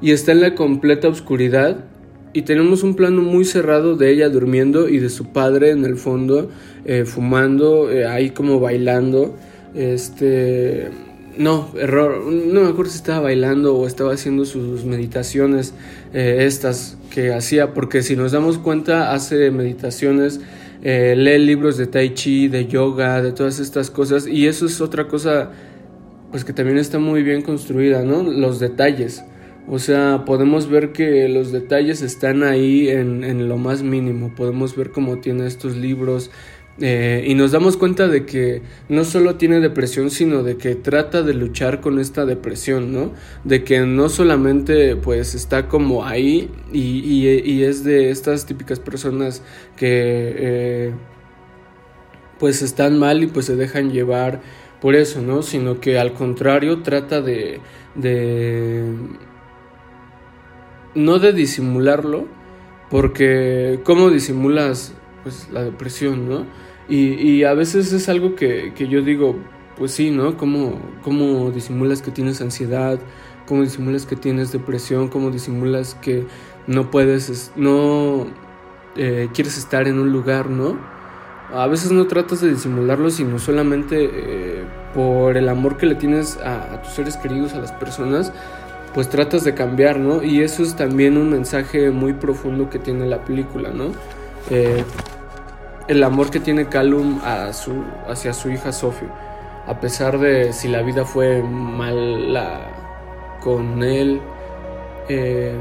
y 0.00 0.12
está 0.12 0.32
en 0.32 0.40
la 0.40 0.54
completa 0.54 1.08
oscuridad 1.08 1.84
y 2.32 2.42
tenemos 2.42 2.82
un 2.82 2.94
plano 2.94 3.22
muy 3.22 3.44
cerrado 3.44 3.96
de 3.96 4.10
ella 4.10 4.28
durmiendo 4.28 4.88
y 4.88 4.98
de 4.98 5.08
su 5.08 5.32
padre 5.32 5.70
en 5.70 5.84
el 5.84 5.96
fondo 5.96 6.50
eh, 6.84 7.04
fumando, 7.04 7.90
eh, 7.90 8.06
ahí 8.06 8.30
como 8.30 8.60
bailando, 8.60 9.34
este 9.74 10.90
no, 11.38 11.68
error. 11.78 12.22
No 12.26 12.62
me 12.62 12.68
acuerdo 12.68 12.90
si 12.90 12.98
estaba 12.98 13.20
bailando 13.20 13.76
o 13.76 13.86
estaba 13.86 14.12
haciendo 14.12 14.44
sus 14.44 14.84
meditaciones 14.84 15.72
eh, 16.12 16.44
estas 16.46 16.97
que 17.10 17.32
hacía, 17.32 17.74
porque 17.74 18.02
si 18.02 18.16
nos 18.16 18.32
damos 18.32 18.58
cuenta 18.58 19.12
hace 19.12 19.50
meditaciones, 19.50 20.40
eh, 20.82 21.14
lee 21.16 21.38
libros 21.38 21.76
de 21.76 21.86
tai 21.86 22.14
chi, 22.14 22.48
de 22.48 22.66
yoga, 22.66 23.20
de 23.22 23.32
todas 23.32 23.58
estas 23.58 23.90
cosas, 23.90 24.26
y 24.26 24.46
eso 24.46 24.66
es 24.66 24.80
otra 24.80 25.08
cosa 25.08 25.50
pues 26.30 26.44
que 26.44 26.52
también 26.52 26.78
está 26.78 26.98
muy 26.98 27.22
bien 27.22 27.42
construida, 27.42 28.02
¿no? 28.02 28.22
Los 28.22 28.60
detalles, 28.60 29.24
O 29.70 29.78
sea, 29.78 30.24
podemos 30.24 30.70
ver 30.70 30.92
que 30.92 31.28
los 31.28 31.52
detalles 31.52 32.00
están 32.00 32.42
ahí 32.42 32.88
en, 32.88 33.22
en 33.22 33.48
lo 33.48 33.58
más 33.58 33.82
mínimo. 33.82 34.34
Podemos 34.34 34.74
ver 34.74 34.90
cómo 34.92 35.18
tiene 35.20 35.46
estos 35.46 35.76
libros, 35.76 36.30
eh, 36.80 37.24
y 37.26 37.34
nos 37.34 37.50
damos 37.50 37.76
cuenta 37.76 38.06
de 38.06 38.24
que 38.24 38.62
no 38.88 39.04
solo 39.04 39.34
tiene 39.34 39.58
depresión, 39.58 40.10
sino 40.10 40.44
de 40.44 40.56
que 40.56 40.76
trata 40.76 41.22
de 41.22 41.34
luchar 41.34 41.80
con 41.80 41.98
esta 41.98 42.24
depresión, 42.24 42.92
¿no? 42.92 43.12
De 43.42 43.64
que 43.64 43.80
no 43.80 44.08
solamente 44.08 44.94
pues 44.94 45.34
está 45.34 45.66
como 45.66 46.04
ahí 46.04 46.50
y, 46.72 47.00
y, 47.10 47.64
es 47.64 47.82
de 47.82 48.10
estas 48.10 48.46
típicas 48.46 48.78
personas 48.78 49.42
que 49.76 49.88
eh, 50.36 50.92
pues 52.38 52.62
están 52.62 52.96
mal 52.96 53.24
y 53.24 53.26
pues 53.26 53.46
se 53.46 53.56
dejan 53.56 53.90
llevar 53.90 54.40
por 54.80 54.94
eso, 54.94 55.20
¿no? 55.20 55.42
Sino 55.42 55.80
que 55.80 55.98
al 55.98 56.12
contrario 56.12 56.82
trata 56.82 57.20
de, 57.20 57.58
de 57.96 58.84
no 60.94 61.18
de 61.18 61.32
disimularlo, 61.32 62.28
porque 62.88 63.80
¿cómo 63.82 64.10
disimulas 64.10 64.94
pues 65.24 65.48
la 65.50 65.64
depresión, 65.64 66.28
¿no? 66.28 66.67
Y, 66.88 67.44
a 67.44 67.52
veces 67.52 67.92
es 67.92 68.08
algo 68.08 68.34
que, 68.34 68.72
yo 68.88 69.02
digo, 69.02 69.36
pues 69.76 69.92
sí, 69.92 70.10
¿no? 70.10 70.36
¿Cómo, 70.38 70.80
¿Cómo 71.02 71.50
disimulas 71.50 72.00
que 72.00 72.10
tienes 72.10 72.40
ansiedad? 72.40 72.98
¿Cómo 73.46 73.62
disimulas 73.62 74.06
que 74.06 74.16
tienes 74.16 74.52
depresión? 74.52 75.08
¿Cómo 75.08 75.30
disimulas 75.30 75.94
que 76.00 76.26
no 76.66 76.90
puedes, 76.90 77.52
no 77.56 78.26
eh, 78.96 79.28
quieres 79.34 79.58
estar 79.58 79.86
en 79.86 79.98
un 79.98 80.12
lugar, 80.12 80.48
¿no? 80.48 80.78
A 81.52 81.66
veces 81.66 81.92
no 81.92 82.06
tratas 82.06 82.40
de 82.40 82.50
disimularlo, 82.50 83.10
sino 83.10 83.38
solamente 83.38 84.10
eh, 84.12 84.64
por 84.94 85.36
el 85.36 85.48
amor 85.48 85.76
que 85.76 85.86
le 85.86 85.94
tienes 85.94 86.36
a, 86.38 86.82
tus 86.82 86.92
seres 86.92 87.16
queridos, 87.16 87.54
a 87.54 87.58
las 87.58 87.72
personas, 87.72 88.32
pues 88.92 89.08
tratas 89.08 89.44
de 89.44 89.54
cambiar, 89.54 89.98
¿no? 89.98 90.22
Y 90.22 90.42
eso 90.42 90.62
es 90.62 90.74
también 90.76 91.16
un 91.16 91.30
mensaje 91.30 91.90
muy 91.90 92.12
profundo 92.14 92.68
que 92.68 92.78
tiene 92.78 93.06
la 93.06 93.24
película, 93.24 93.70
¿no? 93.70 93.92
Eh, 94.50 94.84
el 95.88 96.02
amor 96.04 96.30
que 96.30 96.38
tiene 96.38 96.68
Callum 96.68 97.20
a 97.24 97.52
su, 97.52 97.82
hacia 98.06 98.32
su 98.32 98.50
hija 98.50 98.72
Sophie. 98.72 99.08
A 99.66 99.80
pesar 99.80 100.18
de 100.18 100.52
si 100.52 100.68
la 100.68 100.82
vida 100.82 101.04
fue 101.04 101.42
mala 101.42 102.60
con 103.40 103.82
él. 103.82 104.20
Eh, 105.08 105.56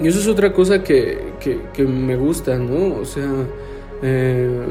y 0.00 0.08
eso 0.08 0.18
es 0.18 0.26
otra 0.26 0.52
cosa 0.52 0.82
que, 0.82 1.34
que, 1.72 1.84
me 1.84 2.16
gusta, 2.16 2.56
¿no? 2.56 2.96
O 2.96 3.04
sea, 3.04 3.30
eh, 4.02 4.66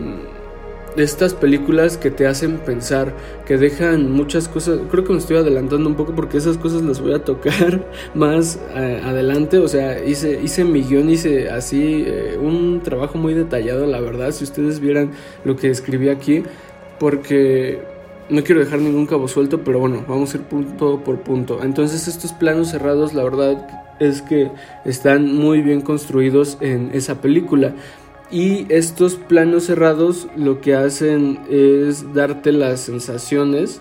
estas 0.98 1.34
películas 1.34 1.98
que 1.98 2.12
te 2.12 2.28
hacen 2.28 2.58
pensar, 2.60 3.14
que 3.46 3.58
dejan 3.58 4.12
muchas 4.12 4.48
cosas, 4.48 4.80
creo 4.90 5.04
que 5.04 5.14
me 5.14 5.20
estoy 5.20 5.38
adelantando 5.38 5.90
un 5.90 5.96
poco 5.96 6.14
porque 6.14 6.38
esas 6.38 6.58
cosas 6.58 6.82
las 6.82 7.02
voy 7.02 7.14
a 7.14 7.24
tocar 7.24 7.86
más 8.14 8.60
eh, 8.76 9.02
adelante, 9.04 9.60
o 9.60 9.68
sea, 9.68 10.04
hice, 10.04 10.40
hice 10.42 10.64
mi 10.64 10.82
guion, 10.84 11.10
hice 11.10 11.50
así 11.50 12.04
eh, 12.06 12.38
un 12.42 12.82
trabajo 12.84 13.18
muy 13.18 13.34
detallado, 13.34 13.86
la 13.86 14.00
verdad, 14.00 14.32
si 14.32 14.44
ustedes 14.44 14.80
vieran 14.80 15.12
lo 15.44 15.56
que 15.56 15.70
escribí 15.70 16.10
aquí, 16.10 16.44
porque 17.00 17.82
no 18.30 18.44
quiero 18.44 18.62
dejar 18.62 18.80
ningún 18.80 19.06
cabo 19.06 19.28
suelto, 19.28 19.64
pero 19.64 19.80
bueno, 19.80 20.06
vamos 20.08 20.34
a 20.34 20.38
ir 20.38 20.44
punto 20.44 21.04
por 21.04 21.20
punto. 21.20 21.62
Entonces 21.64 22.08
estos 22.08 22.32
planos 22.34 22.70
cerrados, 22.70 23.14
la 23.14 23.24
verdad 23.24 23.68
es 24.00 24.22
que 24.22 24.52
están 24.86 25.36
muy 25.36 25.62
bien 25.62 25.82
construidos 25.82 26.58
en 26.62 26.92
esa 26.94 27.22
película. 27.22 27.74
Y 28.34 28.66
estos 28.70 29.14
planos 29.14 29.66
cerrados 29.66 30.28
lo 30.36 30.60
que 30.60 30.74
hacen 30.74 31.38
es 31.52 32.16
darte 32.16 32.52
las 32.52 32.80
sensaciones 32.80 33.80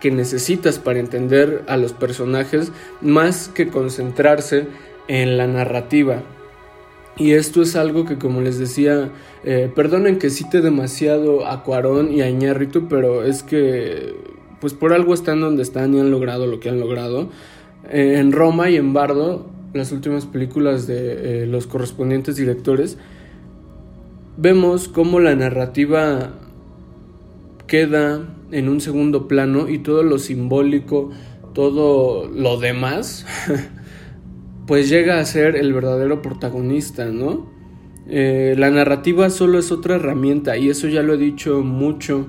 que 0.00 0.10
necesitas 0.10 0.78
para 0.78 1.00
entender 1.00 1.62
a 1.68 1.76
los 1.76 1.92
personajes 1.92 2.72
más 3.02 3.48
que 3.48 3.68
concentrarse 3.68 4.68
en 5.06 5.36
la 5.36 5.46
narrativa. 5.46 6.22
Y 7.18 7.32
esto 7.32 7.60
es 7.60 7.76
algo 7.76 8.06
que 8.06 8.16
como 8.16 8.40
les 8.40 8.58
decía, 8.58 9.10
eh, 9.44 9.70
perdonen 9.74 10.18
que 10.18 10.30
cite 10.30 10.62
demasiado 10.62 11.46
a 11.46 11.62
Cuarón 11.62 12.12
y 12.12 12.22
a 12.22 12.30
Iñárritu, 12.30 12.88
pero 12.88 13.22
es 13.22 13.42
que 13.42 14.14
pues 14.62 14.72
por 14.72 14.94
algo 14.94 15.12
están 15.12 15.42
donde 15.42 15.62
están 15.62 15.92
y 15.92 16.00
han 16.00 16.10
logrado 16.10 16.46
lo 16.46 16.58
que 16.58 16.70
han 16.70 16.80
logrado. 16.80 17.28
Eh, 17.90 18.16
en 18.16 18.32
Roma 18.32 18.70
y 18.70 18.76
en 18.76 18.94
Bardo, 18.94 19.44
las 19.74 19.92
últimas 19.92 20.24
películas 20.24 20.86
de 20.86 21.42
eh, 21.42 21.46
los 21.46 21.66
correspondientes 21.66 22.36
directores, 22.36 22.96
vemos 24.36 24.88
cómo 24.88 25.20
la 25.20 25.34
narrativa 25.34 26.34
queda 27.66 28.26
en 28.50 28.68
un 28.68 28.80
segundo 28.80 29.28
plano 29.28 29.68
y 29.68 29.78
todo 29.78 30.02
lo 30.02 30.18
simbólico, 30.18 31.10
todo 31.52 32.28
lo 32.28 32.58
demás, 32.58 33.26
pues 34.66 34.88
llega 34.88 35.18
a 35.18 35.24
ser 35.24 35.56
el 35.56 35.72
verdadero 35.72 36.22
protagonista, 36.22 37.06
¿no? 37.06 37.50
Eh, 38.08 38.54
la 38.56 38.70
narrativa 38.70 39.30
solo 39.30 39.58
es 39.58 39.72
otra 39.72 39.96
herramienta 39.96 40.56
y 40.56 40.68
eso 40.68 40.86
ya 40.86 41.02
lo 41.02 41.14
he 41.14 41.18
dicho 41.18 41.62
mucho 41.62 42.26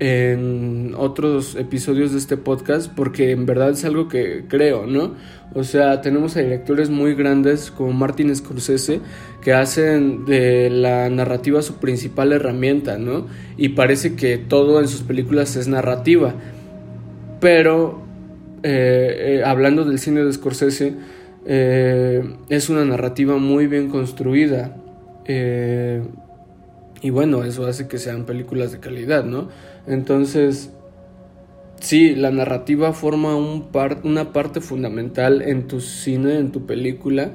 en 0.00 0.94
otros 0.96 1.56
episodios 1.56 2.12
de 2.12 2.18
este 2.18 2.38
podcast 2.38 2.90
porque 2.90 3.32
en 3.32 3.44
verdad 3.44 3.70
es 3.70 3.84
algo 3.84 4.08
que 4.08 4.46
creo, 4.48 4.86
¿no? 4.86 5.14
O 5.52 5.62
sea, 5.62 6.00
tenemos 6.00 6.36
a 6.36 6.40
directores 6.40 6.88
muy 6.88 7.14
grandes 7.14 7.70
como 7.70 7.92
Martin 7.92 8.34
Scorsese 8.34 9.00
que 9.42 9.52
hacen 9.52 10.24
de 10.24 10.70
la 10.70 11.10
narrativa 11.10 11.60
su 11.60 11.74
principal 11.74 12.32
herramienta, 12.32 12.96
¿no? 12.96 13.26
Y 13.58 13.70
parece 13.70 14.16
que 14.16 14.38
todo 14.38 14.80
en 14.80 14.88
sus 14.88 15.02
películas 15.02 15.56
es 15.56 15.68
narrativa. 15.68 16.34
Pero, 17.38 18.02
eh, 18.62 19.40
eh, 19.40 19.42
hablando 19.44 19.84
del 19.84 19.98
cine 19.98 20.24
de 20.24 20.32
Scorsese, 20.32 20.94
eh, 21.44 22.22
es 22.48 22.70
una 22.70 22.84
narrativa 22.86 23.36
muy 23.36 23.66
bien 23.66 23.88
construida. 23.88 24.76
y 27.02 27.08
bueno, 27.10 27.44
eso 27.44 27.66
hace 27.66 27.88
que 27.88 27.98
sean 27.98 28.24
películas 28.26 28.72
de 28.72 28.80
calidad, 28.80 29.24
¿no? 29.24 29.48
Entonces, 29.90 30.70
sí, 31.80 32.14
la 32.14 32.30
narrativa 32.30 32.92
forma 32.92 33.34
un 33.34 33.66
una 34.04 34.32
parte 34.32 34.60
fundamental 34.60 35.42
en 35.42 35.66
tu 35.66 35.80
cine, 35.80 36.38
en 36.38 36.52
tu 36.52 36.64
película, 36.64 37.32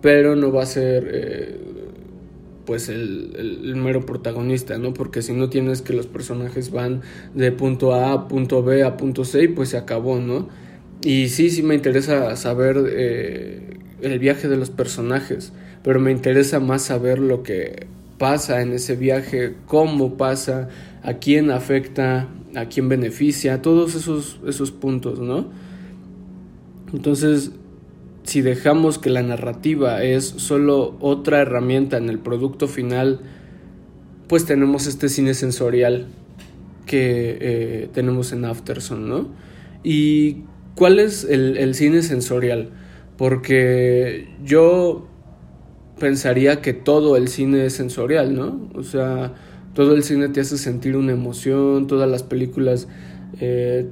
pero 0.00 0.34
no 0.34 0.50
va 0.50 0.62
a 0.62 0.66
ser 0.66 1.06
eh, 1.12 1.58
pues 2.64 2.88
el, 2.88 3.74
mero 3.76 4.06
protagonista, 4.06 4.78
¿no? 4.78 4.94
Porque 4.94 5.20
si 5.20 5.34
no 5.34 5.50
tienes 5.50 5.82
que 5.82 5.92
los 5.92 6.06
personajes 6.06 6.70
van 6.70 7.02
de 7.34 7.52
punto 7.52 7.92
A 7.92 8.12
a 8.12 8.28
punto 8.28 8.62
B 8.62 8.82
a 8.84 8.96
punto 8.96 9.26
C, 9.26 9.48
pues 9.50 9.68
se 9.68 9.76
acabó, 9.76 10.18
¿no? 10.18 10.48
Y 11.02 11.28
sí, 11.28 11.50
sí 11.50 11.62
me 11.62 11.74
interesa 11.74 12.36
saber 12.36 12.78
eh, 12.90 13.78
el 14.00 14.18
viaje 14.18 14.48
de 14.48 14.56
los 14.56 14.70
personajes, 14.70 15.52
pero 15.82 16.00
me 16.00 16.10
interesa 16.10 16.58
más 16.58 16.82
saber 16.82 17.18
lo 17.18 17.42
que 17.42 17.86
pasa 18.18 18.62
en 18.62 18.72
ese 18.72 18.96
viaje, 18.96 19.54
cómo 19.66 20.16
pasa, 20.16 20.68
a 21.08 21.14
quién 21.14 21.50
afecta, 21.50 22.28
a 22.54 22.66
quién 22.66 22.90
beneficia, 22.90 23.62
todos 23.62 23.94
esos, 23.94 24.40
esos 24.46 24.72
puntos, 24.72 25.20
¿no? 25.20 25.46
Entonces, 26.92 27.52
si 28.24 28.42
dejamos 28.42 28.98
que 28.98 29.08
la 29.08 29.22
narrativa 29.22 30.02
es 30.02 30.26
solo 30.26 30.98
otra 31.00 31.40
herramienta 31.40 31.96
en 31.96 32.10
el 32.10 32.18
producto 32.18 32.68
final, 32.68 33.20
pues 34.26 34.44
tenemos 34.44 34.86
este 34.86 35.08
cine 35.08 35.32
sensorial 35.32 36.08
que 36.84 37.38
eh, 37.40 37.88
tenemos 37.94 38.32
en 38.32 38.44
Afterson, 38.44 39.08
¿no? 39.08 39.28
¿Y 39.82 40.42
cuál 40.74 40.98
es 40.98 41.24
el, 41.24 41.56
el 41.56 41.74
cine 41.74 42.02
sensorial? 42.02 42.68
Porque 43.16 44.28
yo 44.44 45.08
pensaría 45.98 46.60
que 46.60 46.74
todo 46.74 47.16
el 47.16 47.28
cine 47.28 47.64
es 47.64 47.72
sensorial, 47.72 48.34
¿no? 48.34 48.68
O 48.74 48.82
sea, 48.82 49.32
todo 49.78 49.94
el 49.94 50.02
cine 50.02 50.28
te 50.28 50.40
hace 50.40 50.58
sentir 50.58 50.96
una 50.96 51.12
emoción, 51.12 51.86
todas 51.86 52.10
las 52.10 52.24
películas 52.24 52.88
eh, 53.38 53.86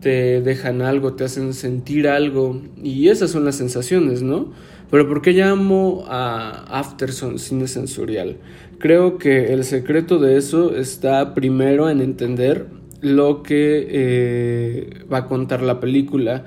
te 0.00 0.40
dejan 0.40 0.82
algo, 0.82 1.14
te 1.14 1.24
hacen 1.24 1.52
sentir 1.52 2.06
algo 2.06 2.62
y 2.80 3.08
esas 3.08 3.32
son 3.32 3.44
las 3.44 3.56
sensaciones, 3.56 4.22
¿no? 4.22 4.52
Pero 4.88 5.08
¿por 5.08 5.20
qué 5.20 5.32
llamo 5.32 6.04
a 6.06 6.78
Afterson 6.78 7.40
cine 7.40 7.66
sensorial? 7.66 8.36
Creo 8.78 9.18
que 9.18 9.52
el 9.52 9.64
secreto 9.64 10.20
de 10.20 10.36
eso 10.36 10.76
está 10.76 11.34
primero 11.34 11.90
en 11.90 12.00
entender 12.02 12.68
lo 13.00 13.42
que 13.42 13.88
eh, 13.90 15.04
va 15.12 15.18
a 15.18 15.26
contar 15.26 15.60
la 15.62 15.80
película 15.80 16.44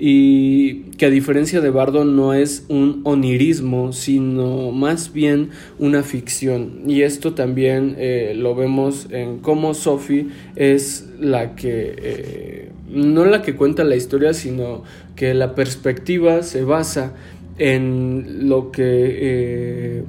y 0.00 0.82
que 0.96 1.06
a 1.06 1.10
diferencia 1.10 1.60
de 1.60 1.70
Bardo 1.70 2.04
no 2.04 2.32
es 2.32 2.64
un 2.68 3.00
onirismo, 3.02 3.92
sino 3.92 4.70
más 4.70 5.12
bien 5.12 5.50
una 5.80 6.04
ficción. 6.04 6.82
Y 6.86 7.02
esto 7.02 7.34
también 7.34 7.96
eh, 7.98 8.32
lo 8.36 8.54
vemos 8.54 9.08
en 9.10 9.38
cómo 9.38 9.74
Sophie 9.74 10.28
es 10.54 11.08
la 11.18 11.56
que, 11.56 11.96
eh, 11.98 12.70
no 12.88 13.24
la 13.24 13.42
que 13.42 13.56
cuenta 13.56 13.82
la 13.82 13.96
historia, 13.96 14.34
sino 14.34 14.84
que 15.16 15.34
la 15.34 15.56
perspectiva 15.56 16.44
se 16.44 16.62
basa 16.62 17.14
en 17.58 18.48
lo 18.48 18.70
que... 18.70 18.82
Eh, 18.84 20.04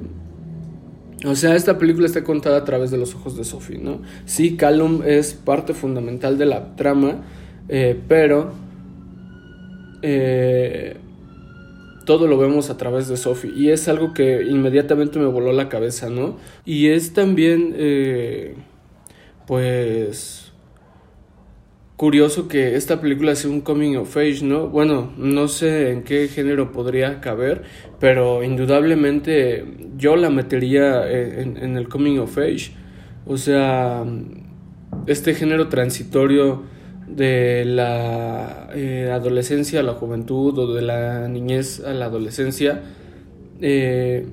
o 1.26 1.34
sea, 1.34 1.56
esta 1.56 1.78
película 1.78 2.06
está 2.06 2.22
contada 2.22 2.58
a 2.58 2.64
través 2.64 2.92
de 2.92 2.96
los 2.96 3.14
ojos 3.14 3.36
de 3.36 3.44
Sophie, 3.44 3.76
¿no? 3.76 4.00
Sí, 4.24 4.56
Callum 4.56 5.02
es 5.04 5.34
parte 5.34 5.74
fundamental 5.74 6.38
de 6.38 6.46
la 6.46 6.76
trama, 6.76 7.24
pero 8.08 8.52
eh, 10.02 10.96
todo 12.04 12.26
lo 12.26 12.38
vemos 12.38 12.70
a 12.70 12.76
través 12.76 13.08
de 13.08 13.16
Sophie 13.16 13.52
y 13.54 13.70
es 13.70 13.88
algo 13.88 14.12
que 14.14 14.42
inmediatamente 14.42 15.18
me 15.18 15.26
voló 15.26 15.52
la 15.52 15.68
cabeza, 15.68 16.10
¿no? 16.10 16.38
Y 16.64 16.88
es 16.88 17.12
también, 17.12 17.74
eh, 17.76 18.54
pues, 19.46 20.50
curioso 22.00 22.48
que 22.48 22.76
esta 22.76 22.98
película 23.00 23.34
sea 23.34 23.50
un 23.50 23.60
coming 23.60 23.96
of 23.96 24.16
age, 24.16 24.42
¿no? 24.42 24.68
Bueno, 24.68 25.12
no 25.18 25.48
sé 25.48 25.90
en 25.90 26.02
qué 26.02 26.28
género 26.28 26.72
podría 26.72 27.20
caber, 27.20 27.62
pero 28.00 28.42
indudablemente 28.42 29.66
yo 29.98 30.16
la 30.16 30.30
metería 30.30 31.06
en, 31.10 31.76
el 31.76 31.88
coming 31.88 32.16
of 32.16 32.38
age. 32.38 32.72
O 33.26 33.36
sea, 33.36 34.02
este 35.06 35.34
género 35.34 35.68
transitorio 35.68 36.62
de 37.16 37.64
la 37.64 38.68
eh, 38.74 39.10
adolescencia 39.12 39.80
a 39.80 39.82
la 39.82 39.94
juventud 39.94 40.56
o 40.58 40.74
de 40.74 40.82
la 40.82 41.28
niñez 41.28 41.80
a 41.80 41.92
la 41.92 42.06
adolescencia. 42.06 42.82
Eh, 43.60 44.26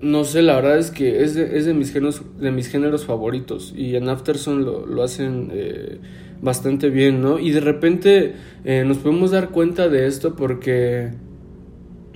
no 0.00 0.24
sé, 0.24 0.42
la 0.42 0.56
verdad 0.56 0.78
es 0.78 0.90
que 0.90 1.22
es 1.22 1.34
de, 1.34 1.56
es 1.56 1.64
de, 1.64 1.74
mis, 1.74 1.92
géneros, 1.92 2.22
de 2.38 2.50
mis 2.50 2.68
géneros 2.68 3.04
favoritos 3.04 3.72
y 3.76 3.94
en 3.96 4.08
Afterson 4.08 4.64
lo, 4.64 4.84
lo 4.84 5.02
hacen 5.02 5.50
eh, 5.52 5.98
bastante 6.40 6.90
bien, 6.90 7.22
¿no? 7.22 7.38
Y 7.38 7.52
de 7.52 7.60
repente 7.60 8.34
nos 8.64 8.98
podemos 8.98 9.30
dar 9.30 9.50
cuenta 9.50 9.88
de 9.88 10.06
esto 10.06 10.34
porque 10.34 11.10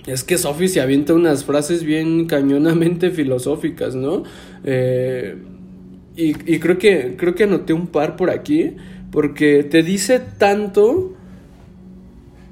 es 0.06 0.24
que 0.24 0.36
Sophie 0.36 0.68
se 0.68 0.80
avienta 0.80 1.14
unas 1.14 1.44
frases 1.44 1.84
bien 1.84 2.26
cañonamente 2.26 3.10
filosóficas, 3.12 3.94
¿no? 3.94 4.24
Y, 6.16 6.28
y 6.52 6.58
creo, 6.58 6.78
que, 6.78 7.14
creo 7.16 7.34
que 7.34 7.44
anoté 7.44 7.72
un 7.72 7.86
par 7.86 8.16
por 8.16 8.30
aquí 8.30 8.74
porque 9.16 9.64
te 9.64 9.82
dice 9.82 10.20
tanto 10.20 11.14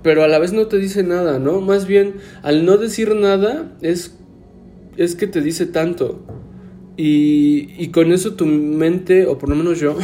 pero 0.03 0.25
a 0.25 0.29
la 0.29 0.39
vez 0.39 0.55
no 0.55 0.67
te 0.67 0.79
dice 0.79 1.03
nada, 1.03 1.39
¿no? 1.39 1.61
Más 1.61 1.87
bien, 1.87 2.15
al 2.43 2.65
no 2.65 2.79
decir 2.79 3.15
nada 3.15 3.77
es 3.83 4.15
es 4.97 5.15
que 5.15 5.27
te 5.27 5.43
dice 5.43 5.67
tanto. 5.67 6.25
Y, 6.97 7.69
y 7.77 7.89
con 7.89 8.13
eso 8.13 8.33
tu 8.33 8.47
mente, 8.47 9.27
o 9.27 9.37
por 9.37 9.51
lo 9.51 9.57
menos 9.57 9.79
yo, 9.79 9.95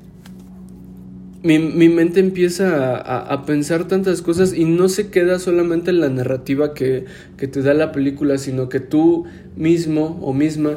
mi, 1.42 1.58
mi, 1.58 1.88
mente 1.88 2.20
empieza 2.20 2.96
a, 2.96 3.46
pensar 3.46 3.88
tantas 3.88 4.20
cosas 4.20 4.52
y 4.52 4.66
no 4.66 4.90
se 4.90 5.08
queda 5.08 5.38
solamente 5.38 5.92
en 5.92 6.00
la 6.00 6.10
narrativa 6.10 6.74
que, 6.74 7.06
que, 7.38 7.48
te 7.48 7.62
da 7.62 7.72
la 7.72 7.90
película, 7.90 8.36
sino 8.36 8.68
que 8.68 8.80
tú 8.80 9.24
mismo 9.56 10.18
o 10.20 10.34
misma 10.34 10.76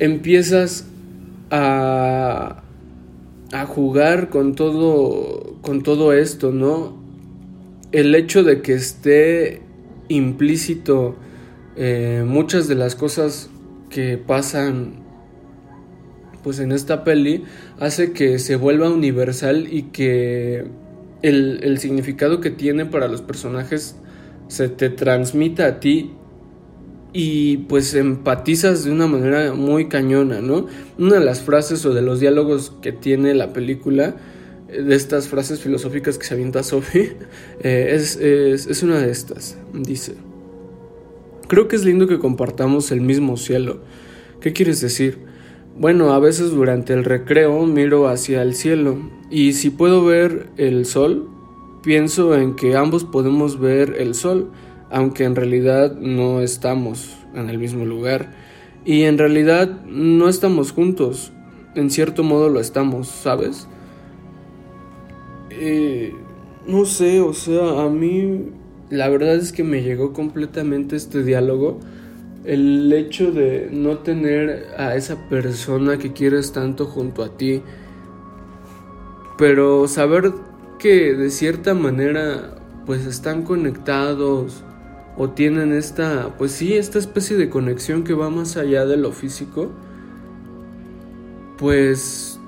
empiezas 0.00 0.86
a, 1.52 2.64
a 3.52 3.66
jugar 3.66 4.28
con 4.28 4.54
todo, 4.54 5.56
con 5.62 5.82
todo 5.82 6.12
esto, 6.12 6.52
¿no? 6.52 6.96
El 7.92 8.14
hecho 8.14 8.42
de 8.42 8.60
que 8.60 8.74
esté 8.74 9.62
implícito 10.08 11.16
eh, 11.76 12.24
muchas 12.26 12.68
de 12.68 12.74
las 12.74 12.94
cosas 12.94 13.50
que 13.88 14.18
pasan 14.18 15.06
pues 16.42 16.60
en 16.60 16.72
esta 16.72 17.04
peli 17.04 17.44
hace 17.78 18.12
que 18.12 18.38
se 18.38 18.56
vuelva 18.56 18.90
universal 18.90 19.68
y 19.70 19.84
que 19.84 20.66
el, 21.22 21.60
el 21.62 21.78
significado 21.78 22.40
que 22.40 22.50
tiene 22.50 22.86
para 22.86 23.08
los 23.08 23.22
personajes 23.22 23.96
se 24.48 24.68
te 24.68 24.90
transmita 24.90 25.66
a 25.66 25.80
ti 25.80 26.12
y 27.12 27.58
pues 27.58 27.94
empatizas 27.94 28.84
de 28.84 28.92
una 28.92 29.06
manera 29.06 29.54
muy 29.54 29.88
cañona, 29.88 30.40
¿no? 30.40 30.66
Una 30.98 31.18
de 31.18 31.24
las 31.24 31.40
frases 31.40 31.84
o 31.86 31.94
de 31.94 32.02
los 32.02 32.20
diálogos 32.20 32.72
que 32.82 32.92
tiene 32.92 33.34
la 33.34 33.52
película, 33.52 34.16
eh, 34.68 34.82
de 34.82 34.94
estas 34.94 35.28
frases 35.28 35.60
filosóficas 35.60 36.18
que 36.18 36.26
se 36.26 36.34
avienta 36.34 36.62
Sophie, 36.62 37.16
eh, 37.60 37.92
es, 37.94 38.16
es, 38.16 38.66
es 38.66 38.82
una 38.82 38.98
de 38.98 39.10
estas. 39.10 39.56
Dice, 39.72 40.14
Creo 41.48 41.66
que 41.66 41.76
es 41.76 41.84
lindo 41.86 42.06
que 42.06 42.18
compartamos 42.18 42.92
el 42.92 43.00
mismo 43.00 43.38
cielo. 43.38 43.78
¿Qué 44.42 44.52
quieres 44.52 44.82
decir? 44.82 45.18
Bueno, 45.78 46.12
a 46.12 46.18
veces 46.18 46.50
durante 46.50 46.92
el 46.92 47.04
recreo 47.04 47.64
miro 47.64 48.06
hacia 48.06 48.42
el 48.42 48.54
cielo 48.54 48.98
y 49.30 49.54
si 49.54 49.70
puedo 49.70 50.04
ver 50.04 50.50
el 50.58 50.84
sol, 50.84 51.26
pienso 51.82 52.34
en 52.34 52.54
que 52.54 52.76
ambos 52.76 53.04
podemos 53.04 53.58
ver 53.58 53.96
el 53.98 54.14
sol, 54.14 54.50
aunque 54.90 55.24
en 55.24 55.36
realidad 55.36 55.96
no 55.96 56.40
estamos 56.40 57.16
en 57.34 57.50
el 57.50 57.58
mismo 57.58 57.84
lugar. 57.84 58.32
Y 58.84 59.02
en 59.02 59.18
realidad 59.18 59.82
no 59.86 60.28
estamos 60.28 60.72
juntos. 60.72 61.32
En 61.74 61.90
cierto 61.90 62.22
modo 62.22 62.48
lo 62.48 62.60
estamos, 62.60 63.08
¿sabes? 63.08 63.68
Eh, 65.50 66.14
no 66.66 66.84
sé, 66.84 67.20
o 67.20 67.32
sea, 67.32 67.82
a 67.82 67.88
mí 67.88 68.50
la 68.90 69.08
verdad 69.08 69.34
es 69.34 69.52
que 69.52 69.64
me 69.64 69.82
llegó 69.82 70.12
completamente 70.12 70.96
este 70.96 71.22
diálogo. 71.22 71.78
El 72.44 72.90
hecho 72.92 73.32
de 73.32 73.68
no 73.70 73.98
tener 73.98 74.68
a 74.78 74.94
esa 74.96 75.28
persona 75.28 75.98
que 75.98 76.12
quieres 76.12 76.52
tanto 76.52 76.86
junto 76.86 77.22
a 77.22 77.36
ti, 77.36 77.62
pero 79.36 79.86
saber 79.86 80.32
que 80.78 81.14
de 81.14 81.30
cierta 81.30 81.74
manera 81.74 82.54
pues 82.86 83.04
están 83.04 83.42
conectados 83.42 84.64
o 85.18 85.30
tienen 85.30 85.72
esta, 85.72 86.36
pues 86.38 86.52
sí, 86.52 86.74
esta 86.74 86.98
especie 86.98 87.36
de 87.36 87.50
conexión 87.50 88.04
que 88.04 88.14
va 88.14 88.30
más 88.30 88.56
allá 88.56 88.86
de 88.86 88.96
lo 88.96 89.10
físico, 89.10 89.72
pues 91.58 92.38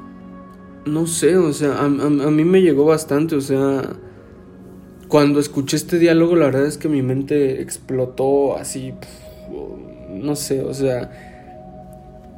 no 0.86 1.06
sé, 1.06 1.36
o 1.36 1.52
sea, 1.52 1.80
a, 1.80 1.88
mí 1.88 2.44
me 2.44 2.62
llegó 2.62 2.84
bastante, 2.84 3.34
o 3.34 3.40
sea, 3.40 3.82
cuando 5.08 5.40
escuché 5.40 5.76
este 5.76 5.98
diálogo, 5.98 6.36
la 6.36 6.46
verdad 6.46 6.66
es 6.66 6.78
que 6.78 6.88
mi 6.88 7.02
mente 7.02 7.60
explotó 7.60 8.56
así, 8.56 8.94
no 10.10 10.36
sé, 10.36 10.62
o 10.62 10.72
sea, 10.72 11.10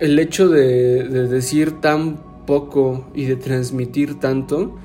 el 0.01 0.19
hecho 0.19 0.49
de, 0.49 1.05
decir 1.29 1.81
tan 1.81 2.17
poco 2.47 3.07
y 3.15 3.27
de 3.27 3.37
transmitir 3.37 4.19
tanto, 4.19 4.77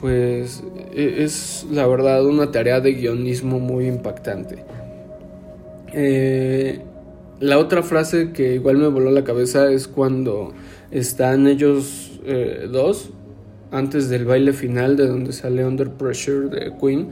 pues 0.00 0.62
e, 0.92 1.24
es 1.24 1.66
la 1.70 1.86
verdad 1.86 2.24
una 2.26 2.50
tarea 2.50 2.80
de 2.80 2.92
guionismo 2.92 3.58
muy 3.58 3.86
impactante. 3.86 4.64
Eh, 5.92 6.80
la 7.40 7.58
otra 7.58 7.82
frase 7.82 8.32
que 8.32 8.54
igual 8.54 8.78
me 8.78 8.88
voló 8.88 9.10
la 9.10 9.24
cabeza 9.24 9.70
es 9.70 9.88
cuando 9.88 10.52
están 10.90 11.46
ellos 11.46 12.20
eh, 12.24 12.68
dos 12.70 13.10
antes 13.70 14.08
del 14.08 14.24
baile 14.24 14.52
final 14.52 14.96
de 14.96 15.06
donde 15.06 15.32
sale 15.32 15.64
Under 15.64 15.90
Pressure 15.90 16.48
de 16.48 16.72
Queen, 16.80 17.10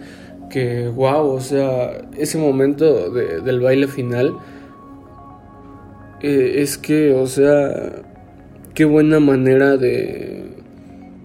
que 0.51 0.88
wow, 0.88 1.29
o 1.29 1.40
sea, 1.40 2.09
ese 2.16 2.38
momento 2.38 3.11
del 3.11 3.61
baile 3.61 3.88
final 3.88 4.37
eh, 6.23 6.62
es 6.62 6.79
que, 6.79 7.12
o 7.12 7.27
sea, 7.27 8.03
qué 8.73 8.85
buena 8.85 9.20
manera 9.20 9.77
de, 9.77 10.44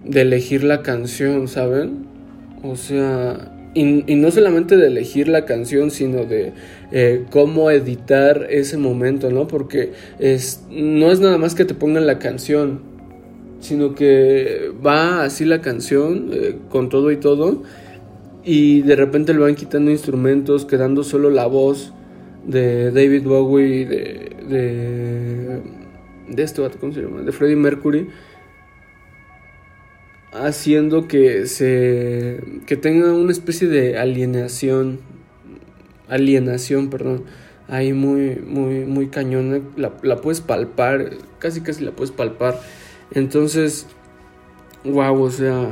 de 0.04 0.22
elegir 0.22 0.64
la 0.64 0.82
canción, 0.82 1.48
¿saben? 1.48 2.06
O 2.62 2.76
sea, 2.76 3.52
y, 3.74 3.84
no 3.84 4.30
solamente 4.30 4.76
de 4.76 4.88
elegir 4.88 5.28
la 5.28 5.44
canción, 5.44 5.90
sino 5.90 6.24
de 6.24 6.52
eh, 6.92 7.24
cómo 7.30 7.70
editar 7.70 8.46
ese 8.50 8.76
momento, 8.76 9.30
¿no? 9.30 9.46
Porque 9.46 9.92
es, 10.18 10.64
no 10.70 11.10
es 11.10 11.20
nada 11.20 11.38
más 11.38 11.54
que 11.54 11.64
te 11.64 11.74
pongan 11.74 12.06
la 12.06 12.18
canción, 12.18 12.80
sino 13.60 13.94
que 13.94 14.72
va 14.84 15.24
así 15.24 15.44
la 15.44 15.60
canción 15.60 16.30
eh, 16.32 16.56
con 16.70 16.88
todo 16.88 17.10
y 17.10 17.16
todo 17.16 17.62
y 18.44 18.82
de 18.82 18.96
repente 18.96 19.32
le 19.34 19.40
van 19.40 19.54
quitando 19.54 19.90
instrumentos, 19.90 20.64
quedando 20.64 21.04
solo 21.04 21.30
la 21.30 21.46
voz 21.46 21.92
de 22.46 22.90
David 22.90 23.24
Bowie, 23.24 23.86
de, 23.86 24.36
de, 24.48 25.60
de 26.28 26.42
este 26.42 26.62
¿cómo 26.80 26.92
se 26.92 27.02
llama? 27.02 27.22
De 27.22 27.32
Freddie 27.32 27.56
Mercury, 27.56 28.08
haciendo 30.32 31.08
que 31.08 31.46
se, 31.46 32.40
que 32.66 32.76
tenga 32.76 33.12
una 33.12 33.32
especie 33.32 33.68
de 33.68 33.98
alienación, 33.98 35.00
alienación, 36.08 36.90
perdón, 36.90 37.24
ahí 37.68 37.92
muy, 37.92 38.36
muy, 38.36 38.84
muy 38.84 39.08
cañona, 39.08 39.60
la, 39.76 39.92
la 40.02 40.20
puedes 40.20 40.40
palpar, 40.40 41.10
casi 41.38 41.60
casi 41.60 41.84
la 41.84 41.92
puedes 41.92 42.10
palpar 42.12 42.60
entonces, 43.12 43.86
wow, 44.84 45.20
o 45.20 45.30
sea, 45.30 45.68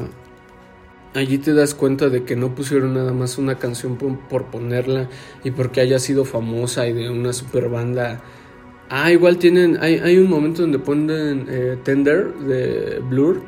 allí 1.14 1.38
te 1.38 1.54
das 1.54 1.74
cuenta 1.74 2.08
de 2.08 2.24
que 2.24 2.36
no 2.36 2.54
pusieron 2.54 2.94
nada 2.94 3.12
más 3.12 3.38
una 3.38 3.58
canción 3.58 3.96
por, 3.96 4.46
ponerla 4.46 5.08
y 5.44 5.52
porque 5.52 5.80
haya 5.80 5.98
sido 5.98 6.24
famosa 6.24 6.88
y 6.88 6.92
de 6.92 7.10
una 7.10 7.32
super 7.32 7.68
banda. 7.68 8.20
Ah, 8.90 9.12
igual 9.12 9.38
tienen, 9.38 9.78
hay, 9.80 9.96
hay 9.96 10.18
un 10.18 10.28
momento 10.28 10.62
donde 10.62 10.78
ponen 10.78 11.46
eh, 11.48 11.78
Tender 11.84 12.34
de 12.34 13.00
Blur. 13.08 13.42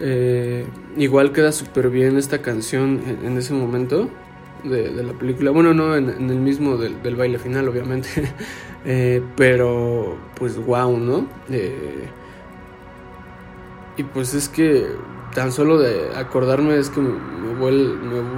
Eh, 0.00 0.66
igual 0.96 1.32
queda 1.32 1.52
súper 1.52 1.90
bien 1.90 2.16
esta 2.16 2.40
canción 2.42 3.00
en, 3.24 3.36
ese 3.36 3.54
momento 3.54 4.08
de, 4.64 4.90
la 4.90 5.12
película. 5.12 5.50
Bueno, 5.50 5.74
no 5.74 5.96
en, 5.96 6.08
el 6.08 6.38
mismo 6.38 6.76
del, 6.76 7.16
baile 7.16 7.38
final, 7.38 7.68
obviamente. 7.68 8.08
Eh, 8.84 9.20
pero, 9.36 10.16
pues, 10.36 10.56
wow, 10.56 10.96
¿no? 10.96 11.26
Y 13.98 14.04
pues 14.04 14.32
es 14.34 14.48
que 14.48 14.86
tan 15.34 15.52
solo 15.52 15.78
de 15.78 16.16
acordarme 16.16 16.78
es 16.78 16.90
que 16.90 17.00
me, 17.00 17.10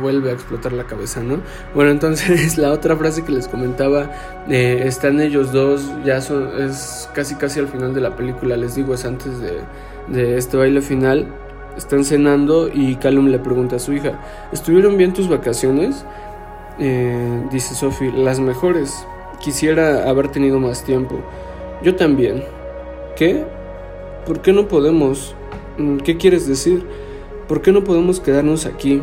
vuelve, 0.00 0.30
a 0.30 0.32
explotar 0.32 0.72
la 0.72 0.84
cabeza, 0.84 1.22
¿no? 1.22 1.40
Bueno, 1.74 1.90
entonces 1.90 2.58
la 2.58 2.70
otra 2.70 2.96
frase 2.96 3.24
que 3.24 3.32
les 3.32 3.48
comentaba, 3.48 4.10
eh, 4.48 4.82
están 4.86 5.20
ellos 5.20 5.52
dos, 5.52 5.90
ya 6.04 6.20
son, 6.20 6.50
es 6.60 7.08
casi 7.14 7.34
casi 7.34 7.60
al 7.60 7.68
final 7.68 7.94
de 7.94 8.00
la 8.00 8.16
película, 8.16 8.56
les 8.56 8.74
digo, 8.74 8.94
es 8.94 9.04
antes 9.04 9.32
de, 9.40 10.36
este 10.36 10.56
baile 10.56 10.82
final, 10.82 11.32
están 11.76 12.04
cenando 12.04 12.68
y 12.72 12.96
Callum 12.96 13.28
le 13.28 13.38
pregunta 13.38 13.76
a 13.76 13.78
su 13.78 13.92
hija, 13.92 14.20
¿estuvieron 14.52 14.96
bien 14.96 15.12
tus 15.12 15.28
vacaciones? 15.28 16.04
Eh, 16.78 17.42
dice 17.50 17.74
Sophie, 17.74 18.12
las 18.12 18.40
mejores, 18.40 19.06
quisiera 19.40 20.08
haber 20.08 20.28
tenido 20.28 20.58
más 20.58 20.84
tiempo. 20.84 21.20
Yo 21.82 21.96
también. 21.96 22.44
¿Qué? 23.16 23.44
¿Por 24.26 24.40
qué 24.40 24.52
no 24.52 24.68
podemos? 24.68 25.34
Mm, 25.78 25.98
¿Qué 25.98 26.16
quieres 26.16 26.46
decir? 26.46 26.84
¿Por 27.48 27.62
qué 27.62 27.72
no 27.72 27.84
podemos 27.84 28.20
quedarnos 28.20 28.66
aquí? 28.66 29.02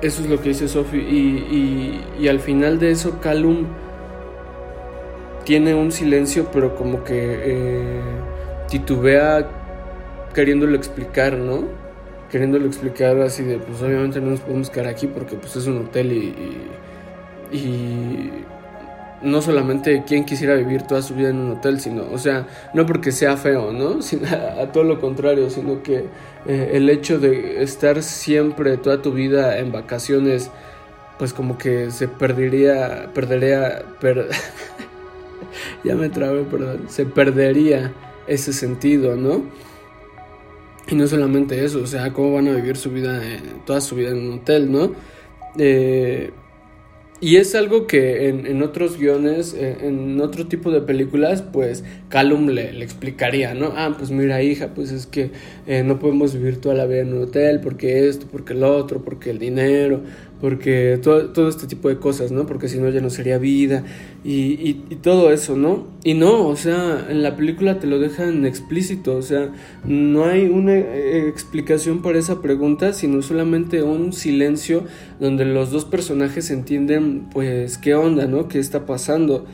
Eso 0.00 0.22
es 0.22 0.28
lo 0.28 0.40
que 0.40 0.50
dice 0.50 0.68
Sophie. 0.68 1.00
Y, 1.00 2.28
al 2.28 2.40
final 2.40 2.78
de 2.78 2.90
eso, 2.90 3.20
Calum 3.20 3.66
tiene 5.44 5.74
un 5.74 5.92
silencio, 5.92 6.48
pero 6.52 6.76
como 6.76 7.04
que 7.04 7.40
eh, 7.42 8.00
titubea 8.68 9.63
queriéndolo 10.34 10.76
explicar, 10.76 11.34
¿no? 11.34 11.64
Queriéndolo 12.30 12.66
explicar 12.66 13.18
así 13.20 13.44
de, 13.44 13.58
pues 13.58 13.80
obviamente 13.80 14.20
no 14.20 14.30
nos 14.30 14.40
podemos 14.40 14.70
quedar 14.70 14.88
aquí 14.88 15.06
porque 15.06 15.36
pues 15.36 15.56
es 15.56 15.66
un 15.66 15.78
hotel 15.78 16.12
y, 16.12 17.56
y 17.56 18.30
no 19.24 19.40
solamente 19.40 20.04
quien 20.06 20.24
quisiera 20.24 20.54
vivir 20.54 20.82
toda 20.82 21.00
su 21.02 21.14
vida 21.14 21.30
en 21.30 21.38
un 21.38 21.52
hotel, 21.52 21.80
sino, 21.80 22.04
o 22.12 22.18
sea, 22.18 22.46
no 22.74 22.84
porque 22.84 23.10
sea 23.10 23.36
feo, 23.36 23.72
¿no? 23.72 24.00
A, 24.60 24.70
todo 24.70 24.84
lo 24.84 25.00
contrario, 25.00 25.50
sino 25.50 25.82
que 25.82 26.04
eh, 26.46 26.70
el 26.74 26.90
hecho 26.90 27.18
de 27.18 27.62
estar 27.62 28.02
siempre 28.02 28.76
toda 28.76 29.00
tu 29.00 29.12
vida 29.12 29.58
en 29.58 29.72
vacaciones, 29.72 30.50
pues 31.18 31.32
como 31.32 31.56
que 31.56 31.90
se 31.90 32.06
perdería, 32.06 33.08
perdería, 33.14 33.82
ya 35.84 35.94
me 35.94 36.10
trabé, 36.10 36.42
perdón, 36.42 36.86
se 36.88 37.06
perdería 37.06 37.92
ese 38.26 38.52
sentido, 38.52 39.16
¿no? 39.16 39.42
Y 40.88 40.94
no 40.94 41.06
solamente 41.06 41.64
eso, 41.64 41.80
o 41.82 41.86
sea, 41.86 42.12
cómo 42.12 42.34
van 42.34 42.48
a 42.48 42.52
vivir 42.54 42.76
su 42.76 42.90
vida, 42.90 43.22
toda 43.64 43.80
su 43.80 43.96
vida 43.96 44.10
en 44.10 44.18
un 44.18 44.32
hotel, 44.40 44.70
¿no? 44.70 44.92
Eh, 45.58 46.30
y 47.20 47.36
es 47.36 47.54
algo 47.54 47.86
que 47.86 48.28
en, 48.28 48.62
otros 48.62 48.98
guiones, 48.98 49.54
eh, 49.54 49.78
en, 49.80 50.20
otro 50.20 50.46
tipo 50.46 50.70
de 50.70 50.82
películas, 50.82 51.40
pues 51.40 51.82
Callum 52.10 52.48
le, 52.48 52.72
le, 52.74 52.84
explicaría, 52.84 53.54
¿no? 53.54 53.72
Ah, 53.76 53.94
pues 53.96 54.10
mira 54.10 54.42
hija, 54.42 54.74
pues 54.74 54.90
es 54.90 55.06
que 55.06 55.30
eh, 55.66 55.82
no 55.84 55.98
podemos 55.98 56.34
vivir 56.34 56.60
toda 56.60 56.74
la 56.74 56.84
vida 56.84 57.00
en 57.00 57.14
un 57.14 57.22
hotel 57.22 57.60
porque 57.60 58.08
esto, 58.08 58.26
porque 58.30 58.52
lo 58.52 58.76
otro, 58.76 59.02
porque 59.02 59.30
el 59.30 59.38
dinero, 59.38 60.02
porque 60.44 61.00
todo, 61.02 61.48
este 61.48 61.66
tipo 61.66 61.88
de 61.88 61.96
cosas, 61.96 62.30
¿no? 62.30 62.44
Porque 62.44 62.68
si 62.68 62.78
no 62.78 62.90
ya 62.90 63.00
no 63.00 63.08
sería 63.08 63.38
vida 63.38 63.82
y, 64.22 64.60
y, 64.90 64.96
todo 65.00 65.32
eso, 65.32 65.56
¿no? 65.56 65.86
Y 66.04 66.12
no, 66.12 66.48
o 66.48 66.54
sea, 66.54 67.06
en 67.08 67.22
la 67.22 67.34
película 67.34 67.78
te 67.78 67.86
lo 67.86 67.98
dejan 67.98 68.44
explícito, 68.44 69.16
o 69.16 69.22
sea, 69.22 69.52
no 69.86 70.26
hay 70.26 70.48
una 70.48 70.74
eh, 70.74 71.28
explicación 71.28 72.02
para 72.02 72.18
esa 72.18 72.42
pregunta, 72.42 72.92
sino 72.92 73.22
solamente 73.22 73.82
un 73.82 74.12
silencio 74.12 74.84
donde 75.18 75.46
los 75.46 75.70
dos 75.70 75.86
personajes 75.86 76.50
entienden, 76.50 77.26
pues, 77.32 77.78
qué 77.78 77.94
onda, 77.94 78.26
¿no? 78.26 78.46
¿Qué 78.46 78.58
está 78.58 78.84
pasando? 78.84 79.46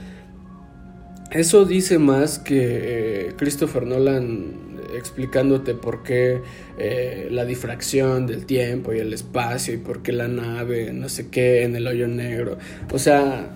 Eso 1.31 1.65
dice 1.65 1.99
más 1.99 2.39
que 2.39 3.29
eh, 3.29 3.33
Christopher 3.37 3.87
Nolan 3.87 4.71
explicándote 4.95 5.75
por 5.75 6.03
qué 6.03 6.41
eh, 6.79 7.29
la 7.31 7.45
difracción 7.45 8.27
del 8.27 8.47
tiempo 8.47 8.93
y 8.93 8.99
el 8.99 9.13
espacio 9.13 9.75
y 9.75 9.79
por 9.79 10.03
qué 10.03 10.13
la 10.13 10.29
nave, 10.29 10.93
no 10.93 11.09
sé 11.09 11.29
qué, 11.29 11.63
en 11.63 11.77
el 11.77 11.87
hoyo 11.87 12.09
negro. 12.09 12.59
O 12.93 12.99
sea, 12.99 13.51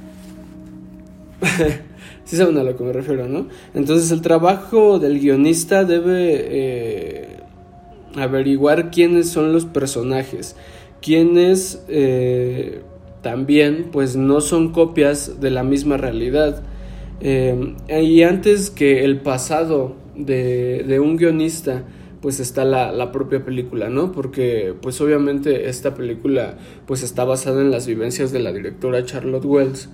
sí 2.25 2.37
saben 2.37 2.57
a 2.59 2.63
lo 2.63 2.77
que 2.77 2.85
me 2.85 2.93
refiero, 2.93 3.29
¿no? 3.29 3.49
Entonces 3.75 4.11
el 4.11 4.23
trabajo 4.23 4.99
del 4.99 5.21
guionista 5.21 5.85
debe 5.85 6.47
eh, 6.49 7.29
averiguar 8.17 8.91
quiénes 8.91 9.29
son 9.29 9.53
los 9.53 9.65
personajes, 9.65 10.57
quiénes 11.03 11.83
eh, 11.89 12.81
también 13.23 13.89
pues 13.91 14.17
no 14.17 14.41
son 14.41 14.73
copias 14.73 15.41
de 15.41 15.51
la 15.51 15.63
misma 15.63 15.97
realidad. 15.97 16.63
Y 17.21 18.23
antes 18.23 18.71
que 18.71 19.05
el 19.05 19.21
pasado 19.21 19.97
de, 20.17 21.01
un 21.01 21.17
guionista 21.17 21.85
pues 22.21 22.41
está 22.41 22.65
la, 22.65 23.13
propia 23.13 23.45
película, 23.45 23.91
¿no? 23.91 24.13
Porque 24.13 24.75
pues 24.81 25.01
obviamente 25.01 25.69
esta 25.69 25.95
película 25.95 26.57
pues 26.87 27.03
está 27.03 27.25
basada 27.25 27.61
en 27.61 27.71
las 27.71 27.87
vivencias 27.87 28.33
de 28.33 28.41
la 28.41 28.53
directora 28.53 29.05
Charlotte 29.05 29.45
Wells 29.45 29.91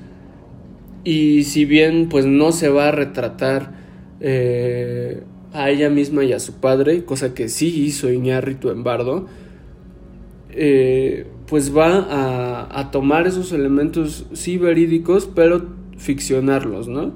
y 1.02 1.44
si 1.44 1.64
bien 1.64 2.08
pues 2.08 2.26
no 2.26 2.52
se 2.52 2.68
va 2.68 2.88
a 2.88 2.92
retratar 2.92 3.72
eh, 4.20 5.24
a 5.52 5.70
ella 5.70 5.90
misma 5.90 6.22
y 6.22 6.32
a 6.32 6.38
su 6.38 6.60
padre, 6.60 7.04
cosa 7.04 7.34
que 7.34 7.48
sí 7.48 7.84
hizo 7.84 8.12
Iñárritu 8.12 8.70
en 8.70 8.84
Bardo, 8.84 9.26
eh, 10.50 11.26
pues 11.48 11.76
va 11.76 11.96
a, 11.96 12.80
a, 12.80 12.90
tomar 12.92 13.26
esos 13.26 13.52
elementos 13.52 14.26
sí 14.32 14.56
verídicos 14.56 15.28
pero 15.32 15.79
ficcionarlos, 16.00 16.88
¿no? 16.88 17.12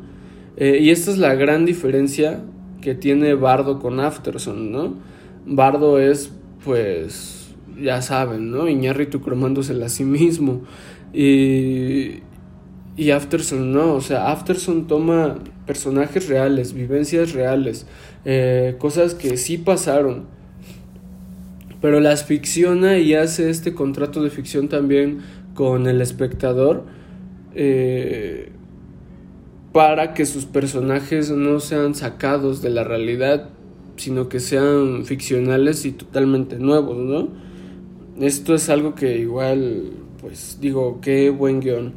Eh, 0.56 0.78
y 0.80 0.90
esta 0.90 1.10
es 1.10 1.18
la 1.18 1.34
gran 1.34 1.64
diferencia 1.64 2.44
que 2.80 2.94
tiene 2.94 3.34
Bardo 3.34 3.80
con 3.80 3.98
Afterson, 3.98 4.70
¿no? 4.70 4.94
Bardo 5.46 5.98
es, 5.98 6.32
pues, 6.64 7.54
ya 7.80 8.02
saben, 8.02 8.50
¿no? 8.50 8.68
Iñárritu 8.68 9.20
cromándosela 9.20 9.86
a 9.86 9.88
sí 9.88 10.04
mismo. 10.04 10.62
Y, 11.12 12.20
y 12.96 13.10
Afterson 13.10 13.72
no, 13.72 13.94
o 13.94 14.00
sea, 14.00 14.30
Afterson 14.30 14.86
toma 14.86 15.38
personajes 15.66 16.28
reales, 16.28 16.74
vivencias 16.74 17.32
reales, 17.32 17.86
eh, 18.24 18.76
cosas 18.78 19.14
que 19.14 19.36
sí 19.38 19.56
pasaron, 19.56 20.26
pero 21.80 22.00
las 22.00 22.24
ficciona 22.24 22.98
y 22.98 23.14
hace 23.14 23.48
este 23.48 23.72
contrato 23.74 24.22
de 24.22 24.30
ficción 24.30 24.68
también 24.68 25.20
con 25.54 25.86
el 25.86 26.00
espectador. 26.00 26.84
Eh, 27.54 28.50
para 29.74 30.14
que 30.14 30.24
sus 30.24 30.44
personajes 30.44 31.32
no 31.32 31.58
sean 31.58 31.96
sacados 31.96 32.62
de 32.62 32.70
la 32.70 32.84
realidad, 32.84 33.48
sino 33.96 34.28
que 34.28 34.38
sean 34.38 35.04
ficcionales 35.04 35.84
y 35.84 35.90
totalmente 35.90 36.60
nuevos, 36.60 36.96
¿no? 36.96 37.26
Esto 38.24 38.54
es 38.54 38.70
algo 38.70 38.94
que 38.94 39.18
igual, 39.18 39.90
pues 40.20 40.58
digo, 40.60 41.00
qué 41.02 41.28
buen 41.30 41.58
guion. 41.58 41.92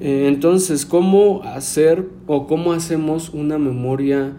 Eh, 0.00 0.24
entonces, 0.26 0.86
¿cómo 0.86 1.42
hacer 1.42 2.06
o 2.26 2.46
cómo 2.46 2.72
hacemos 2.72 3.28
una 3.28 3.58
memoria 3.58 4.32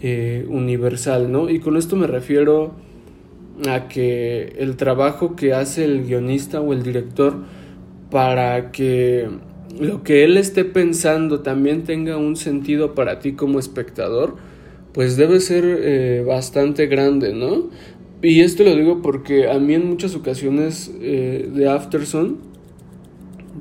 eh, 0.00 0.46
universal, 0.48 1.32
¿no? 1.32 1.50
Y 1.50 1.58
con 1.58 1.76
esto 1.76 1.96
me 1.96 2.06
refiero 2.06 2.70
a 3.68 3.88
que 3.88 4.54
el 4.60 4.76
trabajo 4.76 5.34
que 5.34 5.54
hace 5.54 5.84
el 5.84 6.06
guionista 6.06 6.60
o 6.60 6.72
el 6.72 6.84
director 6.84 7.34
para 8.12 8.70
que 8.70 9.28
lo 9.80 10.02
que 10.02 10.24
él 10.24 10.36
esté 10.36 10.64
pensando 10.64 11.40
también 11.40 11.84
tenga 11.84 12.16
un 12.16 12.36
sentido 12.36 12.94
para 12.94 13.18
ti 13.20 13.32
como 13.32 13.58
espectador, 13.58 14.36
pues 14.92 15.16
debe 15.16 15.40
ser 15.40 15.64
eh, 15.66 16.24
bastante 16.26 16.86
grande, 16.86 17.32
¿no? 17.32 17.68
Y 18.22 18.40
esto 18.40 18.64
lo 18.64 18.74
digo 18.74 19.00
porque 19.00 19.48
a 19.48 19.58
mí 19.58 19.74
en 19.74 19.88
muchas 19.88 20.14
ocasiones 20.14 20.92
eh, 21.00 21.48
de 21.54 21.68
Afterson, 21.68 22.38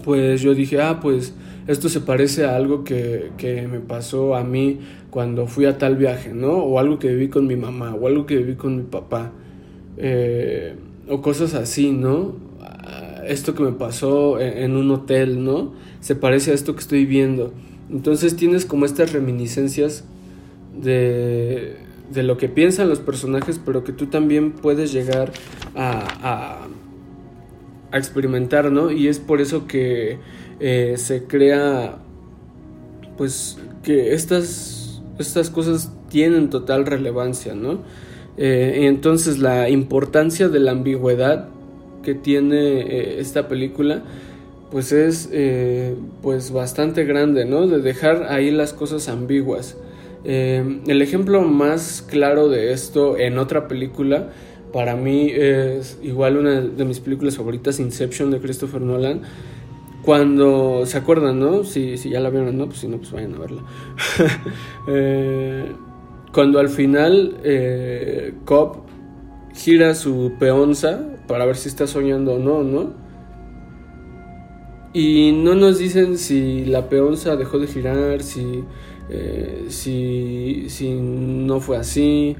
pues 0.03 0.41
yo 0.41 0.55
dije, 0.55 0.81
ah, 0.81 0.99
pues 0.99 1.33
esto 1.67 1.89
se 1.89 2.01
parece 2.01 2.45
a 2.45 2.55
algo 2.55 2.83
que, 2.83 3.31
que, 3.37 3.67
me 3.67 3.79
pasó 3.79 4.35
a 4.35 4.43
mí 4.43 4.79
cuando 5.11 5.47
fui 5.47 5.65
a 5.65 5.77
tal 5.77 5.95
viaje, 5.95 6.33
¿no? 6.33 6.53
O 6.53 6.79
algo 6.79 6.97
que 6.97 7.09
viví 7.09 7.27
con 7.27 7.45
mi 7.45 7.55
mamá, 7.55 7.93
o 7.93 8.07
algo 8.07 8.25
que 8.25 8.37
viví 8.37 8.55
con 8.55 8.77
mi 8.77 8.83
papá, 8.83 9.31
eh, 9.97 10.75
o 11.07 11.21
cosas 11.21 11.53
así, 11.53 11.91
¿no? 11.91 12.47
esto 13.27 13.53
que 13.53 13.63
me 13.63 13.73
pasó 13.73 14.39
en, 14.39 14.75
un 14.75 14.89
hotel, 14.91 15.43
¿no? 15.43 15.73
Se 16.07 16.15
parece 16.15 16.51
a 16.51 16.53
esto 16.53 16.73
que 16.73 16.79
estoy 16.79 17.05
viendo. 17.05 17.51
Entonces 17.91 18.37
tienes 18.37 18.63
como 18.65 18.85
estas 18.85 19.11
reminiscencias 19.11 20.05
de, 20.73 21.75
de 22.13 22.23
lo 22.23 22.37
que 22.37 22.47
piensan 22.47 22.87
los 22.87 23.01
personajes, 23.01 23.59
pero 23.65 23.83
que 23.83 23.91
tú 23.91 24.05
también 24.05 24.53
puedes 24.53 24.93
llegar 24.93 25.33
a, 25.75 26.69
a, 27.91 27.97
experimentar, 27.97 28.71
¿no? 28.71 28.89
Y 28.89 29.09
es 29.09 29.19
por 29.19 29.41
eso 29.41 29.67
que 29.67 30.19
eh, 30.61 30.93
se 30.95 31.25
crea, 31.25 31.97
pues, 33.17 33.57
que 33.83 34.13
estas, 34.13 35.01
estas 35.19 35.49
cosas 35.49 35.91
tienen 36.07 36.49
total 36.49 36.85
relevancia, 36.85 37.53
¿no? 37.53 37.79
Eh, 38.37 38.85
entonces 38.87 39.39
la 39.39 39.67
importancia 39.69 40.47
de 40.47 40.61
la 40.61 40.71
ambigüedad 40.71 41.49
que 42.01 42.15
tiene 42.15 42.79
eh, 42.79 43.19
esta 43.19 43.49
película 43.49 44.03
pues 44.71 44.91
es 44.91 45.29
eh, 45.31 45.95
pues 46.21 46.51
bastante 46.51 47.05
grande, 47.05 47.45
¿no? 47.45 47.67
De 47.67 47.79
dejar 47.79 48.27
ahí 48.29 48.51
las 48.51 48.73
cosas 48.73 49.07
ambiguas. 49.07 49.77
Eh, 50.23 50.81
el 50.87 51.01
ejemplo 51.01 51.41
más 51.41 52.05
claro 52.07 52.49
de 52.49 52.73
esto 52.73 53.17
en 53.17 53.37
otra 53.37 53.67
película 53.67 54.29
para 54.73 54.95
mí 54.95 55.31
es 55.31 55.97
igual 56.03 56.37
una 56.37 56.59
de 56.59 56.85
mis 56.85 56.99
películas 56.99 57.37
favoritas, 57.37 57.79
Inception 57.79 58.31
de 58.31 58.39
Christopher 58.39 58.81
Nolan. 58.81 59.21
Cuando 60.03 60.85
se 60.85 60.97
acuerdan, 60.97 61.39
¿no? 61.39 61.63
Si, 61.63 61.97
si 61.97 62.09
ya 62.09 62.19
la 62.19 62.29
vieron, 62.29 62.57
¿no? 62.57 62.67
Pues 62.67 62.79
si 62.79 62.87
no, 62.87 62.97
pues 62.97 63.11
vayan 63.11 63.35
a 63.35 63.39
verla. 63.39 63.63
Eh, 64.89 65.65
cuando 66.31 66.59
al 66.59 66.69
final 66.69 67.35
Cobb 68.45 68.83
gira 69.53 69.95
su 69.95 70.33
peonza 70.39 71.01
para 71.27 71.45
ver 71.45 71.57
si 71.57 71.67
está 71.67 71.87
soñando 71.87 72.35
o 72.35 72.39
no, 72.39 72.63
¿no? 72.63 73.06
Y 74.97 75.31
no 75.31 75.53
nos 75.53 75.77
dicen 75.77 76.17
si 76.17 76.65
la 76.65 76.89
peonza 76.89 77.35
dejó 77.35 77.59
de 77.59 77.67
girar, 77.67 78.23
si, 78.23 78.63
eh, 79.11 79.65
si, 79.67 80.65
si 80.69 80.91
no 80.91 81.59
fue 81.59 81.77
así. 81.77 82.35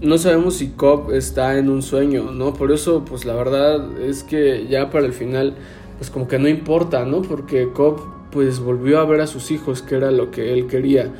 No 0.00 0.16
sabemos 0.16 0.54
si 0.54 0.68
Cobb 0.68 1.12
está 1.12 1.58
en 1.58 1.68
un 1.68 1.82
sueño, 1.82 2.30
¿no? 2.32 2.54
Por 2.54 2.72
eso, 2.72 3.04
pues 3.04 3.26
la 3.26 3.34
verdad 3.34 4.00
es 4.00 4.22
que 4.22 4.66
ya 4.66 4.88
para 4.88 5.04
el 5.04 5.12
final, 5.12 5.54
pues 5.98 6.08
como 6.08 6.26
que 6.26 6.38
no 6.38 6.48
importa, 6.48 7.04
¿no? 7.04 7.20
Porque 7.20 7.68
Cobb 7.68 8.00
pues 8.30 8.58
volvió 8.58 8.98
a 8.98 9.04
ver 9.04 9.20
a 9.20 9.26
sus 9.26 9.50
hijos, 9.50 9.82
que 9.82 9.96
era 9.96 10.10
lo 10.10 10.30
que 10.30 10.54
él 10.54 10.66
quería. 10.68 11.12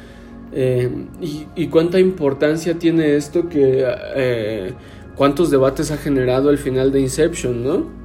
Eh, 0.55 0.88
y, 1.55 1.66
cuánta 1.66 2.01
importancia 2.01 2.79
tiene 2.79 3.16
esto 3.16 3.51
que... 3.51 3.85
Eh, 4.16 4.73
cuántos 5.14 5.51
debates 5.51 5.90
ha 5.90 5.99
generado 5.99 6.49
el 6.49 6.57
final 6.57 6.90
de 6.90 7.01
Inception, 7.01 7.62
¿no? 7.62 8.02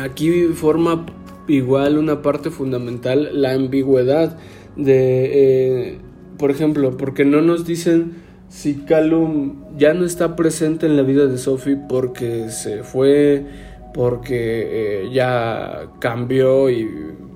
Aquí 0.00 0.44
forma 0.54 1.06
igual 1.48 1.98
una 1.98 2.22
parte 2.22 2.50
fundamental 2.50 3.30
la 3.32 3.52
ambigüedad 3.52 4.38
de, 4.76 5.90
eh, 5.92 5.98
por 6.38 6.50
ejemplo, 6.50 6.96
porque 6.96 7.24
no 7.24 7.42
nos 7.42 7.66
dicen 7.66 8.14
si 8.48 8.74
Callum 8.74 9.56
ya 9.76 9.94
no 9.94 10.04
está 10.04 10.36
presente 10.36 10.86
en 10.86 10.96
la 10.96 11.02
vida 11.02 11.26
de 11.26 11.38
Sophie 11.38 11.78
porque 11.88 12.50
se 12.50 12.82
fue, 12.82 13.46
porque 13.94 15.04
eh, 15.04 15.10
ya 15.12 15.88
cambió 16.00 16.70
y 16.70 16.88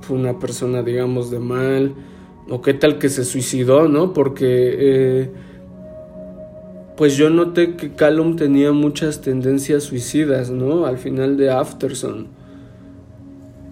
fue 0.02 0.16
una 0.16 0.38
persona, 0.38 0.82
digamos, 0.82 1.30
de 1.30 1.38
mal, 1.38 1.94
o 2.48 2.60
qué 2.60 2.74
tal 2.74 2.98
que 2.98 3.08
se 3.08 3.24
suicidó, 3.24 3.88
¿no? 3.88 4.12
Porque... 4.12 4.74
Eh, 4.78 5.30
pues 6.96 7.18
yo 7.18 7.28
noté 7.28 7.76
que 7.76 7.92
Callum 7.92 8.36
tenía 8.36 8.72
muchas 8.72 9.20
tendencias 9.20 9.84
suicidas, 9.84 10.50
¿no? 10.50 10.86
Al 10.86 10.96
final 10.96 11.36
de 11.36 11.50
Afterson 11.50 12.28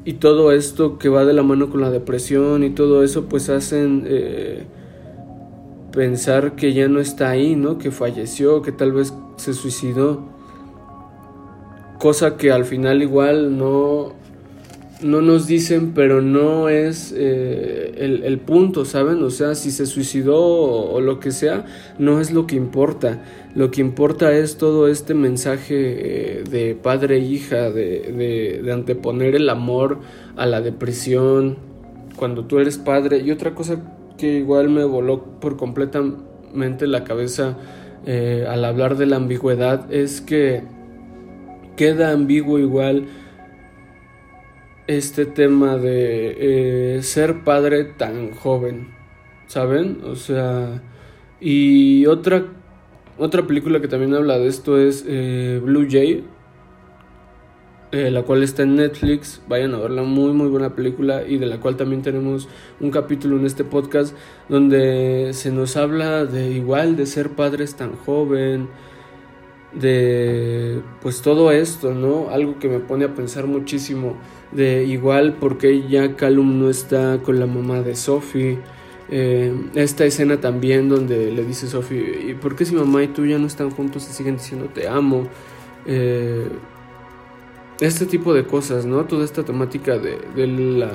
y 0.05 0.15
todo 0.15 0.53
esto 0.53 0.99
que 0.99 1.09
va 1.09 1.25
de 1.25 1.33
la 1.33 1.43
mano 1.43 1.71
con 1.71 1.81
la 1.81 1.91
depresión 1.91 2.63
y 2.63 2.71
todo 2.71 3.03
eso 3.03 3.25
pues 3.25 3.49
hacen 3.49 4.05
eh, 4.07 4.65
pensar 5.93 6.57
que 6.57 6.75
ya 6.75 6.89
no 6.89 7.01
está 7.01 7.31
ahí, 7.31 7.57
¿no? 7.57 7.79
Que 7.79 7.91
falleció, 7.91 8.63
que 8.63 8.73
tal 8.73 8.93
vez 8.93 9.15
se 9.37 9.55
suicidó. 9.55 10.23
Cosa 11.99 12.37
que 12.37 12.53
al 12.53 12.65
final 12.65 13.03
igual 13.03 13.57
no, 13.57 14.13
no 15.05 15.21
nos 15.21 15.47
dicen, 15.47 15.93
pero 15.95 16.23
no 16.23 16.71
es 16.71 17.15
eh, 17.15 17.93
el, 17.99 18.39
punto, 18.39 18.87
¿saben? 18.87 19.23
O 19.23 19.29
sea, 19.29 19.55
si 19.55 19.71
se 19.71 19.85
suicidó 19.85 20.41
o, 20.41 21.01
lo 21.03 21.21
que 21.21 21.31
sea, 21.31 21.67
no 21.99 22.21
es 22.21 22.33
lo 22.33 22.47
que 22.47 22.57
importa. 22.57 23.23
Lo 23.55 23.71
que 23.71 23.83
importa 23.83 24.33
es 24.33 24.57
todo 24.57 24.89
este 24.89 25.13
mensaje 25.13 25.75
eh, 26.41 26.45
de 26.45 26.75
padre 26.75 27.17
e 27.17 27.21
hija, 27.21 27.71
de, 27.71 28.63
de, 28.65 28.73
anteponer 28.73 29.35
el 29.35 29.51
amor 29.51 29.99
a 30.37 30.47
la 30.47 30.63
depresión, 30.63 31.59
cuando 32.17 32.47
tú 32.47 32.59
eres 32.59 32.79
padre. 32.79 33.19
Y 33.19 33.31
otra 33.31 33.55
cosa 33.55 33.83
que 34.17 34.39
igual 34.39 34.71
me 34.71 34.85
voló 34.85 35.23
por 35.39 35.59
completamente 35.59 36.87
la 36.87 37.05
cabeza 37.05 37.59
eh, 38.07 38.47
al 38.49 38.65
hablar 38.65 38.97
de 38.97 39.05
la 39.05 39.17
ambigüedad 39.17 39.93
es 39.93 40.23
que 40.23 40.63
queda 41.77 42.13
ambiguo 42.13 42.59
igual 42.59 43.05
este 44.87 45.25
tema 45.27 45.77
de 45.77 46.97
eh, 46.99 47.03
ser 47.03 47.43
padre 47.45 47.85
tan 47.85 48.33
joven, 48.33 48.95
¿saben? 49.47 50.01
O 50.05 50.15
sea, 50.15 50.83
y 51.41 52.07
otra, 52.07 52.45
otra 53.19 53.47
película 53.47 53.81
que 53.81 53.89
también 53.89 54.15
habla 54.15 54.39
de 54.39 54.49
esto 54.49 54.79
es 54.79 55.05
eh, 55.07 55.61
Blue 55.63 55.87
Jay, 55.89 56.25
eh, 57.93 58.11
la 58.11 58.23
cual 58.25 58.43
está 58.43 58.65
en 58.65 58.77
Netflix, 58.77 59.41
vayan 59.49 59.73
a 59.75 59.79
verla, 59.79 60.03
muy 60.03 60.33
muy 60.33 60.49
buena 60.49 60.75
película 60.75 61.23
y 61.27 61.39
de 61.39 61.47
la 61.47 61.61
cual 61.61 61.77
también 61.77 62.03
tenemos 62.03 62.49
un 62.81 62.91
capítulo 62.91 63.39
en 63.39 63.47
este 63.47 63.63
podcast 63.63 64.17
donde 64.49 65.31
se 65.33 65.53
nos 65.53 65.77
habla 65.77 66.25
de 66.25 66.51
igual 66.51 66.97
de 66.97 67.07
ser 67.07 67.31
padres 67.31 67.77
tan 67.77 67.95
joven, 67.95 68.69
de 69.75 70.81
pues 71.03 71.23
todo 71.23 71.51
esto, 71.51 71.93
¿no? 71.93 72.29
Algo 72.31 72.59
que 72.59 72.69
me 72.69 72.79
pone 72.79 73.05
a 73.05 73.15
pensar 73.15 73.47
muchísimo 73.47 74.17
de 74.53 74.85
igual 74.85 75.37
porque 75.41 75.87
ya 75.89 76.17
Calum 76.17 76.61
no 76.61 76.71
está 76.71 77.19
con 77.23 77.41
la 77.41 77.47
mamá 77.47 77.81
de 77.81 77.97
Sophie. 77.97 78.59
Eh, 79.11 79.55
esta 79.75 80.05
escena 80.05 80.41
también 80.41 80.89
donde 80.89 81.31
le 81.31 81.45
dice 81.45 81.67
Sophie, 81.67 82.31
¿y 82.31 82.35
por 82.35 82.57
qué 82.57 82.65
si 82.65 82.75
mamá 82.75 83.03
y 83.03 83.09
tú 83.09 83.27
ya 83.27 83.39
no 83.39 83.47
están 83.47 83.71
juntos 83.71 84.09
y 84.09 84.13
siguen 84.13 84.37
diciendo 84.37 84.69
te 84.73 84.89
amo? 84.89 85.27
Eh, 85.87 86.49
este 87.81 88.07
tipo 88.07 88.33
de 88.33 88.47
cosas, 88.47 88.87
¿no? 88.87 89.05
Toda 89.05 89.25
esta 89.25 89.43
temática 89.43 89.99
de, 89.99 90.19
de 90.35 90.47
la... 90.47 90.91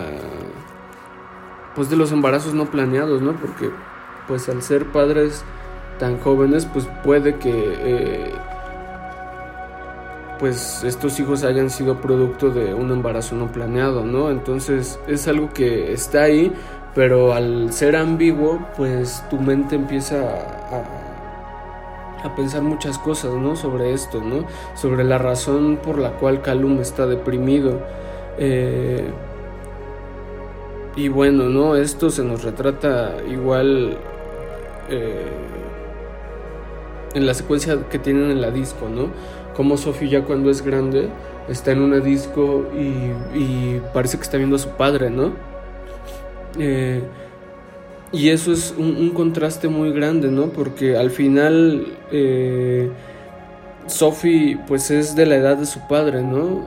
Pues 1.75 1.89
de 1.89 1.95
los 1.95 2.11
embarazos 2.11 2.53
no 2.53 2.71
planeados, 2.71 3.21
¿no? 3.21 3.33
Porque 3.33 3.69
pues 4.27 4.47
al 4.49 4.61
ser 4.61 4.85
padres 4.85 5.43
tan 5.99 6.17
jóvenes 6.19 6.65
pues 6.65 6.87
puede 7.03 7.35
que... 7.35 7.51
Eh, 7.53 8.31
pues 10.39 10.83
estos 10.83 11.19
hijos 11.19 11.43
hayan 11.43 11.69
sido 11.69 12.01
producto 12.01 12.49
de 12.49 12.73
un 12.73 12.91
embarazo 12.91 13.35
no 13.35 13.51
planeado, 13.51 14.05
¿no? 14.05 14.31
Entonces 14.31 14.99
es 15.07 15.27
algo 15.27 15.49
que 15.49 15.91
está 15.91 16.23
ahí, 16.23 16.51
pero 16.95 17.33
al 17.33 17.73
ser 17.73 17.95
ambiguo, 17.95 18.59
pues 18.77 19.23
tu 19.29 19.37
mente 19.37 19.75
empieza 19.75 20.21
a, 20.21 21.09
a 22.23 22.35
pensar 22.35 22.61
muchas 22.61 22.97
cosas, 22.97 23.33
¿no? 23.33 23.55
Sobre 23.55 23.93
esto, 23.93 24.21
¿no? 24.21 24.45
Sobre 24.75 25.03
la 25.03 25.17
razón 25.17 25.79
por 25.81 25.99
la 25.99 26.11
cual 26.11 26.41
Calum 26.41 26.79
está 26.79 27.05
deprimido. 27.05 27.79
Eh, 28.37 29.09
y 30.95 31.07
bueno, 31.07 31.49
¿no? 31.49 31.75
Esto 31.75 32.09
se 32.09 32.23
nos 32.23 32.43
retrata 32.43 33.17
igual 33.29 33.97
eh, 34.89 35.27
en 37.13 37.25
la 37.25 37.33
secuencia 37.33 37.77
que 37.89 37.99
tienen 37.99 38.31
en 38.31 38.41
la 38.41 38.51
disco, 38.51 38.89
¿no? 38.89 39.09
Como 39.59 39.75
Sophie 39.75 40.07
ya 40.07 40.23
cuando 40.23 40.49
es 40.49 40.61
grande 40.61 41.09
está 41.49 41.73
en 41.73 41.81
una 41.81 41.99
disco 41.99 42.69
y, 42.73 43.81
parece 43.93 44.15
que 44.15 44.23
está 44.23 44.37
viendo 44.37 44.55
a 44.55 44.59
su 44.59 44.69
padre, 44.69 45.09
¿no? 45.09 45.33
Eh, 46.57 47.01
y 48.13 48.29
eso 48.29 48.53
es 48.53 48.73
un, 48.77 49.09
contraste 49.09 49.67
muy 49.67 49.91
grande, 49.91 50.29
¿no? 50.31 50.45
Porque 50.45 50.95
al 50.95 51.11
final 51.11 51.87
eh, 52.09 52.89
Sophie 53.87 54.57
pues 54.65 54.91
es 54.91 55.13
de 55.17 55.25
la 55.25 55.35
edad 55.35 55.57
de 55.57 55.65
su 55.65 55.85
padre, 55.89 56.23
¿no? 56.23 56.65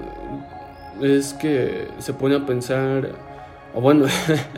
Es 1.00 1.32
que 1.32 1.88
se 1.98 2.12
pone 2.12 2.34
a 2.34 2.44
pensar, 2.44 3.08
o 3.72 3.80
bueno, 3.80 4.04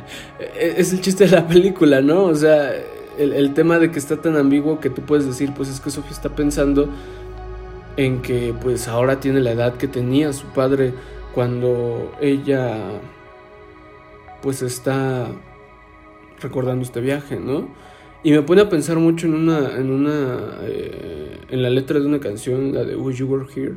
es 0.59 0.93
el 0.93 1.01
chiste 1.01 1.27
de 1.27 1.37
la 1.37 1.47
película, 1.47 2.01
¿no? 2.01 2.25
O 2.25 2.35
sea, 2.35 2.73
el, 3.17 3.33
el 3.33 3.55
tema 3.55 3.79
de 3.79 3.93
que 3.93 4.01
está 4.01 4.21
tan 4.21 4.37
ambiguo 4.37 4.81
que 4.81 4.91
tú 4.91 5.03
puedes 5.03 5.25
decir, 5.25 5.53
pues 5.55 5.69
es 5.69 5.79
que 5.79 5.91
Sophie 5.91 6.11
está 6.11 6.31
pensando 6.31 6.89
en 7.97 8.23
que 8.23 8.55
pues 8.61 8.89
ahora 8.89 9.21
tiene 9.21 9.41
la 9.41 9.53
edad 9.53 9.77
que 9.77 9.89
tenía 9.89 10.33
su 10.33 10.47
padre 10.49 10.93
cuando 11.35 12.13
ella 12.21 12.79
pues 14.43 14.63
está 14.63 15.29
recordando 16.41 16.85
este 16.85 17.01
viaje, 17.01 17.39
¿no? 17.39 17.69
Y 18.23 18.33
me 18.33 18.43
pone 18.43 18.63
a 18.63 18.69
pensar 18.69 18.99
mucho 18.99 19.27
en 19.27 19.35
una, 19.35 19.77
en 19.77 19.91
una, 19.91 20.39
eh, 20.63 21.39
en 21.51 21.63
la 21.63 21.71
letra 21.71 22.01
de 22.01 22.07
una 22.07 22.21
canción, 22.21 22.73
la 22.73 22.85
de 22.85 22.97
Wish 22.97 23.19
You 23.19 23.27
Were 23.27 23.47
Here, 23.55 23.75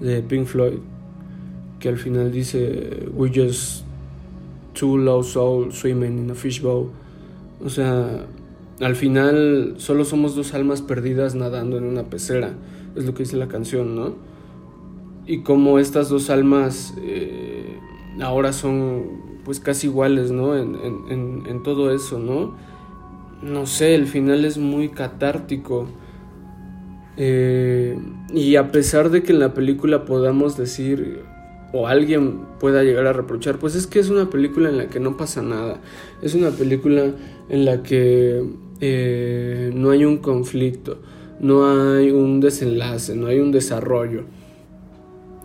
de 0.00 0.22
Pink 0.22 0.46
Floyd, 0.46 0.78
que 1.80 1.88
al 1.88 1.98
final 1.98 2.32
dice, 2.32 3.08
We 3.12 3.30
just 3.34 3.84
two 4.74 4.96
lost 4.96 5.32
souls 5.32 5.78
swimming 5.78 6.18
in 6.18 6.30
a 6.30 6.34
fishbowl. 6.34 6.90
O 7.64 7.68
sea, 7.68 8.26
al 8.80 8.96
final 8.96 9.74
solo 9.78 10.04
somos 10.04 10.34
dos 10.34 10.54
almas 10.54 10.82
perdidas 10.82 11.34
nadando 11.34 11.78
en 11.78 11.84
una 11.84 12.04
pecera 12.04 12.54
es 12.96 13.04
lo 13.04 13.14
que 13.14 13.24
dice 13.24 13.36
la 13.36 13.48
canción, 13.48 13.94
¿no? 13.94 14.14
Y 15.26 15.42
como 15.42 15.78
estas 15.78 16.08
dos 16.08 16.30
almas 16.30 16.94
eh, 16.98 17.78
ahora 18.20 18.52
son 18.52 19.24
pues 19.44 19.60
casi 19.60 19.88
iguales, 19.88 20.30
¿no? 20.30 20.56
En, 20.56 21.62
todo 21.62 21.94
eso, 21.94 22.18
¿no? 22.18 22.54
No 23.42 23.66
sé, 23.66 23.94
el 23.94 24.06
final 24.06 24.44
es 24.44 24.58
muy 24.58 24.88
catártico. 24.88 25.86
Eh, 27.16 27.98
y 28.32 28.56
a 28.56 28.72
pesar 28.72 29.10
de 29.10 29.22
que 29.22 29.32
en 29.32 29.38
la 29.38 29.54
película 29.54 30.04
podamos 30.04 30.56
decir 30.56 31.22
o 31.72 31.86
alguien 31.88 32.40
pueda 32.58 32.82
llegar 32.82 33.06
a 33.06 33.12
reprochar, 33.12 33.58
pues 33.58 33.74
es 33.74 33.86
que 33.86 33.98
es 33.98 34.08
una 34.08 34.30
película 34.30 34.68
en 34.68 34.78
la 34.78 34.88
que 34.88 35.00
no 35.00 35.16
pasa 35.16 35.42
nada. 35.42 35.80
Es 36.22 36.34
una 36.34 36.50
película 36.50 37.12
en 37.48 37.64
la 37.64 37.82
que 37.82 38.44
eh, 38.80 39.70
no 39.74 39.90
hay 39.90 40.04
un 40.04 40.18
conflicto 40.18 40.98
no 41.40 41.66
hay 41.96 42.10
un 42.10 42.40
desenlace, 42.40 43.14
no 43.14 43.26
hay 43.26 43.40
un 43.40 43.52
desarrollo. 43.52 44.24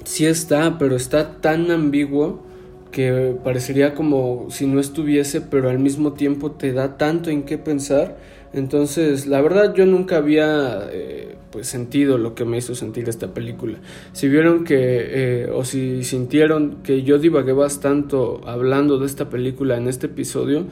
Sí 0.03 0.25
está, 0.25 0.77
pero 0.77 0.95
está 0.95 1.41
tan 1.41 1.71
ambiguo 1.71 2.43
que 2.91 3.35
parecería 3.43 3.93
como 3.93 4.47
si 4.49 4.65
no 4.65 4.79
estuviese, 4.79 5.41
pero 5.41 5.69
al 5.69 5.79
mismo 5.79 6.13
tiempo 6.13 6.51
te 6.51 6.73
da 6.73 6.97
tanto 6.97 7.29
en 7.29 7.43
qué 7.43 7.57
pensar. 7.57 8.17
Entonces, 8.53 9.27
la 9.27 9.41
verdad 9.41 9.75
yo 9.75 9.85
nunca 9.85 10.17
había 10.17 10.89
eh, 10.91 11.35
pues 11.51 11.67
sentido 11.67 12.17
lo 12.17 12.33
que 12.33 12.45
me 12.45 12.57
hizo 12.57 12.73
sentir 12.73 13.07
esta 13.07 13.33
película. 13.33 13.77
Si 14.13 14.27
vieron 14.27 14.63
que 14.63 14.77
eh, 14.79 15.49
o 15.53 15.63
si 15.63 16.03
sintieron 16.03 16.77
que 16.83 17.03
yo 17.03 17.19
divagué 17.19 17.53
bastante 17.53 18.15
hablando 18.45 18.97
de 18.97 19.05
esta 19.05 19.29
película 19.29 19.77
en 19.77 19.87
este 19.87 20.07
episodio, 20.07 20.65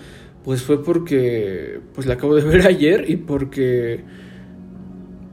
pues 0.43 0.63
fue 0.63 0.83
porque 0.83 1.79
pues 1.93 2.07
la 2.07 2.15
acabo 2.15 2.35
de 2.35 2.43
ver 2.49 2.65
ayer 2.65 3.09
y 3.09 3.17
porque 3.17 4.03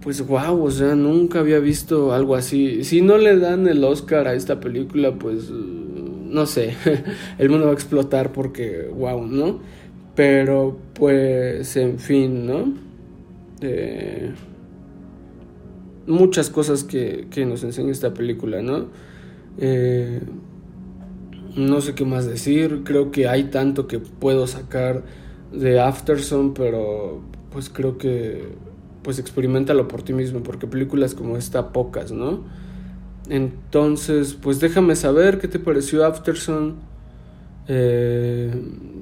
pues 0.05 0.25
wow, 0.27 0.63
o 0.63 0.71
sea, 0.71 0.95
nunca 0.95 1.41
había 1.41 1.59
visto 1.61 2.13
algo 2.13 2.35
así. 2.35 2.85
Si 2.85 3.01
no 3.01 3.17
le 3.17 3.39
dan 3.39 3.67
el 3.67 3.83
Oscar 3.83 4.29
a 4.29 4.35
esta 4.35 4.61
película, 4.61 5.15
pues 5.15 5.51
no 5.51 6.45
sé, 6.45 6.75
el 7.39 7.49
mundo 7.49 7.65
va 7.65 7.71
a 7.71 7.75
explotar 7.75 8.31
porque 8.31 8.87
wow, 8.95 9.27
¿no? 9.27 9.61
Pero 10.15 10.79
pues 10.93 11.75
en 11.79 11.99
fin, 11.99 12.47
¿no? 12.47 12.75
Eh, 13.63 14.31
muchas 16.07 16.51
cosas 16.51 16.85
que, 16.85 17.27
que, 17.31 17.47
nos 17.47 17.65
enseña 17.65 17.91
esta 17.91 18.13
película, 18.13 18.61
¿no? 18.61 18.89
Eh, 19.57 20.21
no 21.57 21.81
sé 21.81 21.95
qué 21.95 22.05
más 22.05 22.27
decir, 22.27 22.83
creo 22.85 23.11
que 23.11 23.27
hay 23.27 23.45
tanto 23.45 23.87
que 23.87 24.01
puedo 24.01 24.47
sacar 24.47 25.03
de 25.51 25.81
Afterson, 25.81 26.53
pero 26.53 27.23
pues 27.51 27.71
creo 27.71 27.97
que 27.97 28.74
pues 29.05 29.21
experimentalo 29.21 29.87
por 29.87 30.03
ti 30.03 30.13
mismo, 30.13 30.43
porque 30.43 30.67
películas 30.67 31.15
como 31.15 31.37
esta 31.37 31.73
pocas, 31.73 32.11
¿no? 32.11 32.43
Entonces, 33.29 34.35
pues 34.35 34.59
déjame 34.59 34.97
saber 34.97 35.39
qué 35.39 35.47
te 35.47 35.61
pareció 35.61 36.05
Afterson. 36.05 36.75
Eh, 37.69 38.53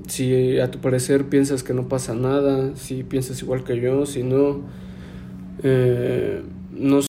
si 0.06 0.60
a 0.60 0.70
tu 0.70 0.78
parecer 0.78 1.24
piensas 1.24 1.62
que 1.62 1.72
no 1.72 1.88
pasa 1.88 2.14
nada, 2.14 2.76
si 2.76 3.02
piensas 3.02 3.40
igual 3.42 3.64
que 3.64 3.80
yo, 3.80 4.04
si 4.04 4.22
no, 4.22 4.60
eh, 5.62 6.42
no 6.72 7.00